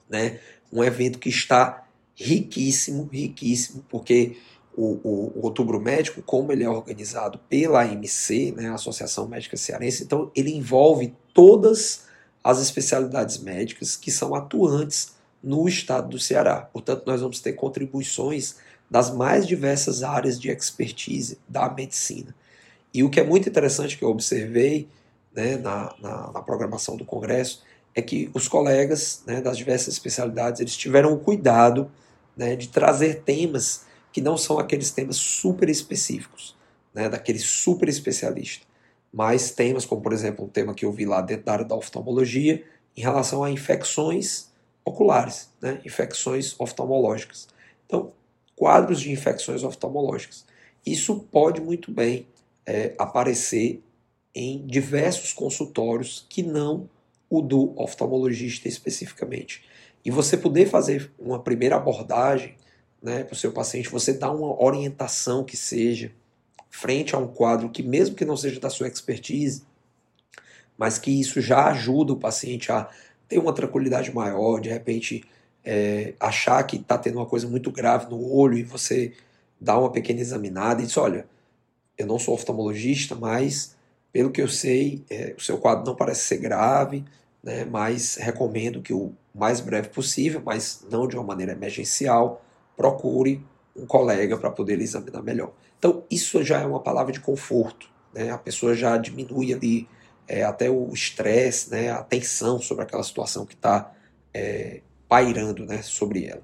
né? 0.09 0.39
Um 0.71 0.81
evento 0.81 1.19
que 1.19 1.27
está 1.27 1.82
riquíssimo, 2.15 3.09
riquíssimo, 3.11 3.83
porque 3.89 4.37
o, 4.75 4.99
o, 5.03 5.33
o, 5.35 5.41
Outubro 5.43 5.79
Médico, 5.79 6.21
como 6.21 6.51
ele 6.51 6.63
é 6.63 6.69
organizado 6.69 7.39
pela 7.49 7.83
AMC, 7.83 8.53
né, 8.55 8.69
Associação 8.69 9.27
Médica 9.27 9.57
Cearense, 9.57 10.03
então 10.03 10.31
ele 10.35 10.51
envolve 10.51 11.13
todas 11.33 12.05
as 12.43 12.59
especialidades 12.59 13.37
médicas 13.37 13.95
que 13.95 14.11
são 14.11 14.35
atuantes 14.35 15.13
no 15.41 15.67
estado 15.67 16.09
do 16.09 16.19
Ceará. 16.19 16.61
Portanto, 16.61 17.03
nós 17.05 17.21
vamos 17.21 17.39
ter 17.39 17.53
contribuições 17.53 18.55
das 18.89 19.11
mais 19.13 19.47
diversas 19.47 20.03
áreas 20.03 20.39
de 20.39 20.49
expertise 20.49 21.39
da 21.47 21.69
medicina. 21.69 22.35
E 22.93 23.03
o 23.03 23.09
que 23.09 23.19
é 23.19 23.23
muito 23.23 23.49
interessante 23.49 23.97
que 23.97 24.03
eu 24.03 24.09
observei 24.09 24.87
né, 25.33 25.57
na, 25.57 25.95
na, 25.99 26.31
na 26.31 26.41
programação 26.41 26.95
do 26.95 27.05
Congresso 27.05 27.63
é 27.95 28.01
que 28.01 28.29
os 28.33 28.47
colegas 28.47 29.23
né, 29.25 29.41
das 29.41 29.57
diversas 29.57 29.93
especialidades 29.93 30.59
eles 30.59 30.75
tiveram 30.75 31.13
o 31.13 31.19
cuidado 31.19 31.91
né, 32.35 32.55
de 32.55 32.67
trazer 32.69 33.21
temas 33.21 33.85
que 34.11 34.21
não 34.21 34.37
são 34.37 34.59
aqueles 34.59 34.91
temas 34.91 35.15
super 35.15 35.69
específicos, 35.69 36.55
né, 36.93 37.09
daquele 37.09 37.39
super 37.39 37.89
especialista, 37.89 38.65
mas 39.11 39.51
temas 39.51 39.85
como, 39.85 40.01
por 40.01 40.13
exemplo, 40.13 40.45
um 40.45 40.49
tema 40.49 40.73
que 40.73 40.85
eu 40.85 40.91
vi 40.91 41.05
lá 41.05 41.21
dentro 41.21 41.45
da 41.45 41.53
área 41.53 41.65
da 41.65 41.75
oftalmologia, 41.75 42.63
em 42.95 43.01
relação 43.01 43.43
a 43.43 43.49
infecções 43.49 44.51
oculares, 44.85 45.49
né, 45.61 45.81
infecções 45.85 46.55
oftalmológicas. 46.59 47.47
Então, 47.85 48.11
quadros 48.55 49.01
de 49.01 49.11
infecções 49.11 49.63
oftalmológicas. 49.63 50.45
Isso 50.85 51.19
pode 51.31 51.61
muito 51.61 51.91
bem 51.91 52.27
é, 52.65 52.93
aparecer 52.97 53.81
em 54.35 54.65
diversos 54.65 55.33
consultórios 55.33 56.25
que 56.29 56.41
não 56.43 56.89
o 57.33 57.41
do 57.41 57.73
oftalmologista 57.75 58.67
especificamente. 58.67 59.63
E 60.05 60.11
você 60.11 60.37
poder 60.37 60.67
fazer 60.67 61.11
uma 61.17 61.39
primeira 61.39 61.77
abordagem 61.77 62.55
né, 63.01 63.23
para 63.23 63.33
o 63.33 63.37
seu 63.37 63.51
paciente, 63.51 63.89
você 63.89 64.13
dá 64.13 64.31
uma 64.31 64.61
orientação 64.63 65.43
que 65.43 65.57
seja 65.57 66.11
frente 66.69 67.15
a 67.15 67.17
um 67.17 67.27
quadro 67.27 67.69
que, 67.69 67.81
mesmo 67.81 68.15
que 68.15 68.23
não 68.23 68.37
seja 68.37 68.59
da 68.59 68.69
sua 68.69 68.87
expertise, 68.87 69.63
mas 70.77 70.99
que 70.99 71.19
isso 71.19 71.41
já 71.41 71.67
ajuda 71.67 72.13
o 72.13 72.17
paciente 72.17 72.71
a 72.71 72.89
ter 73.27 73.39
uma 73.39 73.53
tranquilidade 73.53 74.13
maior, 74.13 74.59
de 74.59 74.69
repente 74.69 75.23
é, 75.65 76.13
achar 76.19 76.61
que 76.63 76.75
está 76.75 76.97
tendo 76.97 77.17
uma 77.17 77.25
coisa 77.25 77.47
muito 77.47 77.71
grave 77.71 78.09
no 78.09 78.31
olho 78.31 78.57
e 78.57 78.63
você 78.63 79.13
dá 79.59 79.77
uma 79.77 79.91
pequena 79.91 80.19
examinada 80.19 80.81
e 80.81 80.85
diz: 80.85 80.97
olha, 80.97 81.25
eu 81.97 82.05
não 82.05 82.19
sou 82.19 82.33
oftalmologista, 82.33 83.15
mas 83.15 83.75
pelo 84.13 84.29
que 84.29 84.41
eu 84.41 84.47
sei, 84.47 85.03
é, 85.09 85.33
o 85.35 85.41
seu 85.41 85.57
quadro 85.57 85.83
não 85.83 85.95
parece 85.95 86.21
ser 86.21 86.37
grave, 86.37 87.03
né, 87.43 87.65
mas 87.65 88.15
recomendo 88.15 88.81
que 88.81 88.93
o 88.93 89.11
mais 89.33 89.59
breve 89.59 89.89
possível, 89.89 90.41
mas 90.45 90.85
não 90.89 91.07
de 91.07 91.15
uma 91.15 91.25
maneira 91.25 91.51
emergencial, 91.51 92.45
procure 92.77 93.43
um 93.75 93.87
colega 93.87 94.37
para 94.37 94.51
poder 94.51 94.79
examinar 94.79 95.23
melhor. 95.23 95.51
Então, 95.79 96.03
isso 96.09 96.43
já 96.43 96.61
é 96.61 96.65
uma 96.65 96.79
palavra 96.79 97.11
de 97.11 97.19
conforto. 97.19 97.89
Né? 98.13 98.29
A 98.29 98.37
pessoa 98.37 98.75
já 98.75 98.95
diminui 98.97 99.51
ali 99.51 99.89
é, 100.27 100.43
até 100.43 100.69
o 100.69 100.93
estresse, 100.93 101.71
né? 101.71 101.89
a 101.89 102.03
tensão 102.03 102.61
sobre 102.61 102.83
aquela 102.83 103.03
situação 103.03 103.45
que 103.47 103.55
está 103.55 103.91
é, 104.31 104.81
pairando 105.09 105.65
né? 105.65 105.81
sobre 105.81 106.25
ela. 106.25 106.43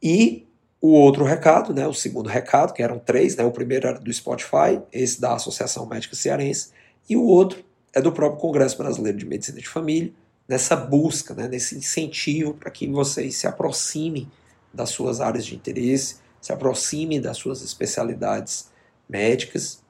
E 0.00 0.46
o 0.80 0.92
outro 0.92 1.24
recado, 1.24 1.74
né? 1.74 1.86
o 1.86 1.92
segundo 1.92 2.28
recado, 2.28 2.72
que 2.72 2.82
eram 2.82 2.98
três, 2.98 3.36
né? 3.36 3.44
o 3.44 3.50
primeiro 3.50 3.86
era 3.86 3.98
do 3.98 4.12
Spotify, 4.12 4.80
esse 4.90 5.20
da 5.20 5.34
Associação 5.34 5.86
Médica 5.86 6.16
Cearense, 6.16 6.70
e 7.08 7.16
o 7.16 7.24
outro 7.24 7.62
é 7.92 8.00
do 8.00 8.12
próprio 8.12 8.40
Congresso 8.40 8.78
Brasileiro 8.78 9.18
de 9.18 9.26
Medicina 9.26 9.58
de 9.58 9.68
Família, 9.68 10.12
nessa 10.48 10.74
busca, 10.74 11.34
né? 11.34 11.48
nesse 11.48 11.76
incentivo 11.76 12.54
para 12.54 12.70
que 12.70 12.86
vocês 12.88 13.36
se 13.36 13.46
aproximem 13.46 14.30
das 14.72 14.90
suas 14.90 15.20
áreas 15.20 15.44
de 15.44 15.54
interesse, 15.54 16.16
se 16.40 16.52
aproxime 16.52 17.20
das 17.20 17.36
suas 17.36 17.62
especialidades 17.62 18.70
médicas, 19.08 19.82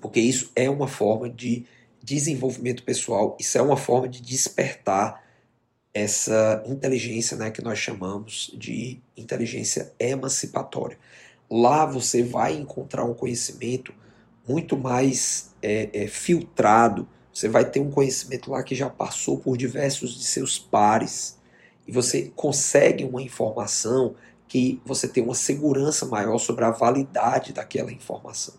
porque 0.00 0.20
isso 0.20 0.50
é 0.54 0.70
uma 0.70 0.86
forma 0.86 1.28
de 1.28 1.66
desenvolvimento 2.02 2.84
pessoal, 2.84 3.36
isso 3.40 3.56
é 3.58 3.62
uma 3.62 3.76
forma 3.76 4.08
de 4.08 4.20
despertar 4.20 5.23
essa 5.94 6.62
inteligência 6.66 7.36
né, 7.36 7.52
que 7.52 7.62
nós 7.62 7.78
chamamos 7.78 8.52
de 8.58 9.00
inteligência 9.16 9.92
emancipatória. 9.98 10.98
Lá 11.48 11.86
você 11.86 12.22
vai 12.22 12.54
encontrar 12.54 13.04
um 13.04 13.14
conhecimento 13.14 13.94
muito 14.46 14.76
mais 14.76 15.54
é, 15.62 15.88
é, 15.92 16.06
filtrado, 16.08 17.08
você 17.32 17.48
vai 17.48 17.64
ter 17.64 17.80
um 17.80 17.90
conhecimento 17.90 18.50
lá 18.50 18.62
que 18.62 18.74
já 18.74 18.90
passou 18.90 19.38
por 19.38 19.56
diversos 19.56 20.18
de 20.18 20.24
seus 20.24 20.58
pares, 20.58 21.38
e 21.86 21.92
você 21.92 22.32
consegue 22.34 23.04
uma 23.04 23.22
informação 23.22 24.14
que 24.48 24.80
você 24.84 25.06
tem 25.06 25.22
uma 25.22 25.34
segurança 25.34 26.06
maior 26.06 26.38
sobre 26.38 26.64
a 26.64 26.70
validade 26.70 27.52
daquela 27.52 27.92
informação. 27.92 28.54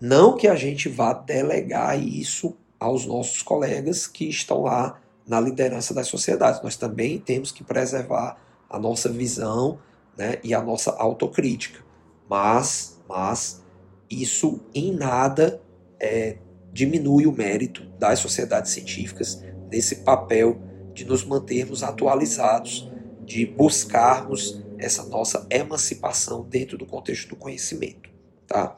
Não 0.00 0.36
que 0.36 0.48
a 0.48 0.56
gente 0.56 0.88
vá 0.88 1.12
delegar 1.12 2.00
isso 2.02 2.56
aos 2.78 3.06
nossos 3.06 3.42
colegas 3.42 4.06
que 4.06 4.28
estão 4.28 4.62
lá 4.62 5.00
na 5.26 5.40
liderança 5.40 5.94
das 5.94 6.08
sociedades. 6.08 6.62
Nós 6.62 6.76
também 6.76 7.18
temos 7.18 7.52
que 7.52 7.64
preservar 7.64 8.36
a 8.68 8.78
nossa 8.78 9.08
visão 9.08 9.78
né, 10.16 10.38
e 10.42 10.54
a 10.54 10.62
nossa 10.62 10.92
autocrítica. 10.92 11.80
Mas, 12.28 13.00
mas 13.08 13.62
isso 14.10 14.60
em 14.74 14.92
nada 14.92 15.60
é, 16.00 16.38
diminui 16.72 17.26
o 17.26 17.32
mérito 17.32 17.84
das 17.98 18.18
sociedades 18.18 18.72
científicas 18.72 19.42
nesse 19.70 19.96
papel 19.96 20.60
de 20.94 21.04
nos 21.04 21.24
mantermos 21.24 21.82
atualizados, 21.82 22.90
de 23.20 23.46
buscarmos 23.46 24.62
essa 24.78 25.04
nossa 25.04 25.46
emancipação 25.48 26.42
dentro 26.42 26.76
do 26.76 26.84
contexto 26.84 27.28
do 27.28 27.36
conhecimento. 27.36 28.10
Tá? 28.46 28.76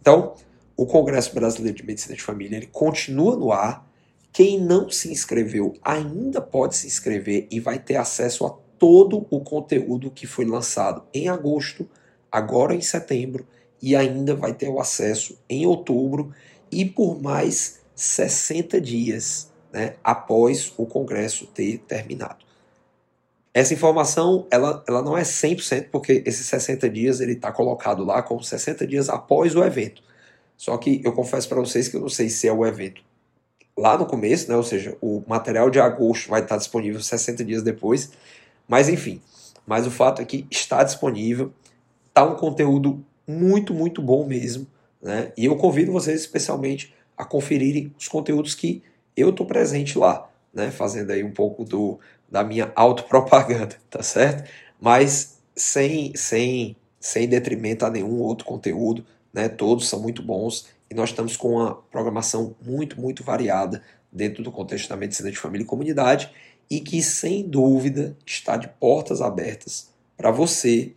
Então, 0.00 0.34
o 0.76 0.86
Congresso 0.86 1.34
Brasileiro 1.34 1.76
de 1.76 1.84
Medicina 1.84 2.14
de 2.14 2.22
Família 2.22 2.56
ele 2.56 2.66
continua 2.66 3.36
no 3.36 3.52
ar. 3.52 3.89
Quem 4.32 4.60
não 4.60 4.88
se 4.88 5.10
inscreveu 5.10 5.74
ainda 5.82 6.40
pode 6.40 6.76
se 6.76 6.86
inscrever 6.86 7.48
e 7.50 7.58
vai 7.58 7.78
ter 7.78 7.96
acesso 7.96 8.46
a 8.46 8.50
todo 8.78 9.26
o 9.28 9.40
conteúdo 9.40 10.10
que 10.10 10.26
foi 10.26 10.44
lançado 10.44 11.02
em 11.12 11.28
agosto, 11.28 11.88
agora 12.30 12.74
em 12.74 12.80
setembro 12.80 13.46
e 13.82 13.96
ainda 13.96 14.34
vai 14.34 14.54
ter 14.54 14.68
o 14.68 14.78
acesso 14.78 15.36
em 15.48 15.66
outubro 15.66 16.32
e 16.70 16.84
por 16.84 17.20
mais 17.20 17.80
60 17.94 18.80
dias 18.80 19.50
né, 19.72 19.96
após 20.02 20.72
o 20.76 20.86
Congresso 20.86 21.46
ter 21.46 21.78
terminado. 21.78 22.44
Essa 23.52 23.74
informação 23.74 24.46
ela, 24.48 24.84
ela 24.86 25.02
não 25.02 25.18
é 25.18 25.22
100%, 25.22 25.88
porque 25.90 26.22
esses 26.24 26.46
60 26.46 26.88
dias 26.88 27.20
ele 27.20 27.32
está 27.32 27.50
colocado 27.50 28.04
lá 28.04 28.22
como 28.22 28.44
60 28.44 28.86
dias 28.86 29.08
após 29.08 29.56
o 29.56 29.64
evento. 29.64 30.02
Só 30.56 30.76
que 30.76 31.00
eu 31.04 31.12
confesso 31.12 31.48
para 31.48 31.58
vocês 31.58 31.88
que 31.88 31.96
eu 31.96 32.00
não 32.00 32.08
sei 32.08 32.28
se 32.28 32.46
é 32.46 32.52
o 32.52 32.64
evento 32.64 33.09
lá 33.80 33.96
no 33.96 34.04
começo, 34.04 34.48
né? 34.50 34.56
ou 34.56 34.62
seja, 34.62 34.94
o 35.00 35.22
material 35.26 35.70
de 35.70 35.80
agosto 35.80 36.28
vai 36.28 36.42
estar 36.42 36.58
disponível 36.58 37.00
60 37.00 37.42
dias 37.42 37.62
depois. 37.62 38.12
Mas 38.68 38.90
enfim, 38.90 39.22
mas 39.66 39.86
o 39.86 39.90
fato 39.90 40.20
é 40.20 40.24
que 40.24 40.46
está 40.50 40.84
disponível, 40.84 41.50
está 42.08 42.22
um 42.24 42.36
conteúdo 42.36 43.02
muito, 43.26 43.72
muito 43.72 44.02
bom 44.02 44.26
mesmo. 44.26 44.66
Né? 45.00 45.32
E 45.34 45.46
eu 45.46 45.56
convido 45.56 45.92
vocês 45.92 46.20
especialmente 46.20 46.94
a 47.16 47.24
conferirem 47.24 47.92
os 47.98 48.06
conteúdos 48.06 48.54
que 48.54 48.82
eu 49.16 49.30
estou 49.30 49.46
presente 49.46 49.98
lá, 49.98 50.28
né? 50.52 50.70
fazendo 50.70 51.10
aí 51.12 51.24
um 51.24 51.32
pouco 51.32 51.64
do, 51.64 51.98
da 52.30 52.44
minha 52.44 52.70
autopropaganda, 52.76 53.76
tá 53.88 54.02
certo? 54.02 54.46
Mas 54.78 55.38
sem, 55.56 56.14
sem, 56.14 56.76
sem 56.98 57.26
detrimento 57.26 57.86
a 57.86 57.90
nenhum 57.90 58.20
outro 58.20 58.44
conteúdo, 58.44 59.06
né? 59.32 59.48
Todos 59.48 59.88
são 59.88 60.00
muito 60.00 60.22
bons 60.22 60.68
e 60.90 60.94
nós 60.94 61.10
estamos 61.10 61.36
com 61.36 61.52
uma 61.54 61.74
programação 61.74 62.56
muito, 62.60 63.00
muito 63.00 63.22
variada 63.22 63.82
dentro 64.10 64.42
do 64.42 64.50
contexto 64.50 64.88
da 64.88 64.96
medicina 64.96 65.30
de 65.30 65.38
família 65.38 65.64
e 65.64 65.66
comunidade 65.66 66.32
e 66.68 66.80
que, 66.80 67.02
sem 67.02 67.48
dúvida, 67.48 68.16
está 68.26 68.56
de 68.56 68.68
portas 68.68 69.20
abertas 69.20 69.88
para 70.16 70.30
você 70.30 70.92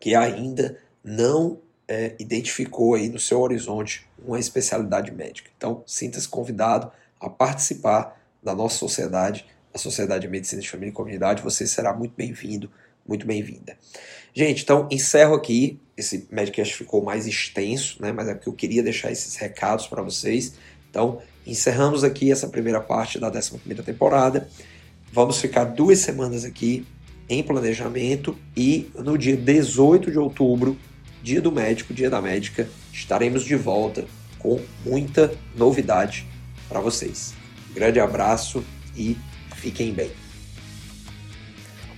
que 0.00 0.14
ainda 0.14 0.78
não 1.02 1.58
é, 1.88 2.14
identificou 2.18 2.94
aí 2.94 3.08
no 3.08 3.18
seu 3.18 3.40
horizonte 3.40 4.06
uma 4.24 4.38
especialidade 4.38 5.10
médica. 5.12 5.50
Então, 5.56 5.82
sinta-se 5.86 6.28
convidado 6.28 6.90
a 7.20 7.30
participar 7.30 8.20
da 8.42 8.54
nossa 8.54 8.76
sociedade 8.76 9.46
a 9.76 9.78
Sociedade 9.78 10.22
de 10.22 10.28
Medicina 10.28 10.60
de 10.60 10.68
Família 10.68 10.90
e 10.90 10.94
Comunidade, 10.94 11.42
você 11.42 11.66
será 11.66 11.92
muito 11.92 12.14
bem-vindo, 12.16 12.70
muito 13.06 13.26
bem-vinda. 13.26 13.76
Gente, 14.34 14.62
então 14.62 14.88
encerro 14.90 15.34
aqui. 15.34 15.78
Esse 15.96 16.26
Medcast 16.30 16.74
ficou 16.74 17.02
mais 17.02 17.26
extenso, 17.26 18.00
né? 18.00 18.12
Mas 18.12 18.28
é 18.28 18.34
porque 18.34 18.48
eu 18.48 18.52
queria 18.52 18.82
deixar 18.82 19.10
esses 19.10 19.36
recados 19.36 19.86
para 19.86 20.02
vocês. 20.02 20.54
Então, 20.90 21.20
encerramos 21.46 22.04
aqui 22.04 22.30
essa 22.30 22.48
primeira 22.48 22.80
parte 22.80 23.18
da 23.18 23.28
11 23.28 23.58
temporada. 23.84 24.48
Vamos 25.12 25.38
ficar 25.38 25.64
duas 25.64 25.98
semanas 25.98 26.44
aqui 26.44 26.86
em 27.28 27.42
planejamento 27.42 28.36
e 28.56 28.90
no 28.94 29.16
dia 29.16 29.36
18 29.36 30.10
de 30.10 30.18
outubro, 30.18 30.76
dia 31.22 31.40
do 31.40 31.50
médico, 31.50 31.94
dia 31.94 32.10
da 32.10 32.20
médica, 32.20 32.68
estaremos 32.92 33.42
de 33.44 33.56
volta 33.56 34.04
com 34.38 34.60
muita 34.84 35.34
novidade 35.56 36.26
para 36.68 36.80
vocês. 36.80 37.34
grande 37.74 37.98
abraço 37.98 38.64
e 38.96 39.16
Fiquem 39.56 39.92
bem. 39.92 40.25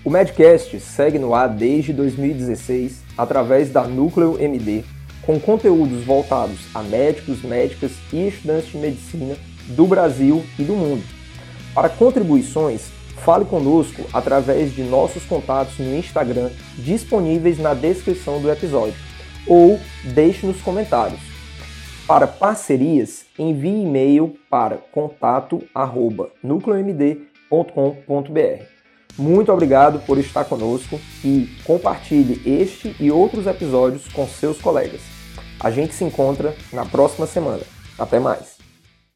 O 0.09 0.11
Medcast 0.11 0.81
segue 0.81 1.19
no 1.19 1.35
ar 1.35 1.51
desde 1.51 1.93
2016 1.93 3.03
através 3.15 3.69
da 3.69 3.87
Núcleo 3.87 4.41
MD, 4.41 4.83
com 5.21 5.39
conteúdos 5.39 6.03
voltados 6.03 6.61
a 6.75 6.83
médicos, 6.83 7.43
médicas 7.43 7.93
e 8.11 8.29
estudantes 8.29 8.71
de 8.71 8.79
medicina 8.79 9.37
do 9.67 9.87
Brasil 9.87 10.43
e 10.59 10.63
do 10.63 10.73
mundo. 10.73 11.05
Para 11.75 11.91
contribuições, 11.91 12.89
fale 13.23 13.45
conosco 13.45 14.03
através 14.11 14.75
de 14.75 14.83
nossos 14.83 15.27
contatos 15.27 15.79
no 15.79 15.95
Instagram 15.95 16.49
disponíveis 16.79 17.59
na 17.59 17.75
descrição 17.75 18.41
do 18.41 18.51
episódio 18.51 18.97
ou 19.47 19.79
deixe 20.15 20.47
nos 20.47 20.63
comentários. 20.63 21.21
Para 22.07 22.27
parcerias, 22.27 23.27
envie 23.39 23.83
e-mail 23.83 24.39
para 24.49 24.79
contato@nucleomd 24.91 27.29
www.ecoagro.com.br. 27.51 28.78
Muito 29.19 29.53
obrigado 29.53 29.99
por 30.07 30.17
estar 30.17 30.45
conosco 30.45 31.01
e 31.25 31.51
compartilhe 31.65 32.41
este 32.47 32.95
e 33.01 33.11
outros 33.11 33.49
episódios 33.49 34.07
com 34.13 34.27
seus 34.29 34.61
colegas. 34.61 35.01
A 35.59 35.73
gente 35.73 35.93
se 35.93 36.05
encontra 36.05 36.55
na 36.73 36.87
próxima 36.87 37.27
semana. 37.27 37.63
Até 37.99 38.21
mais! 38.21 38.58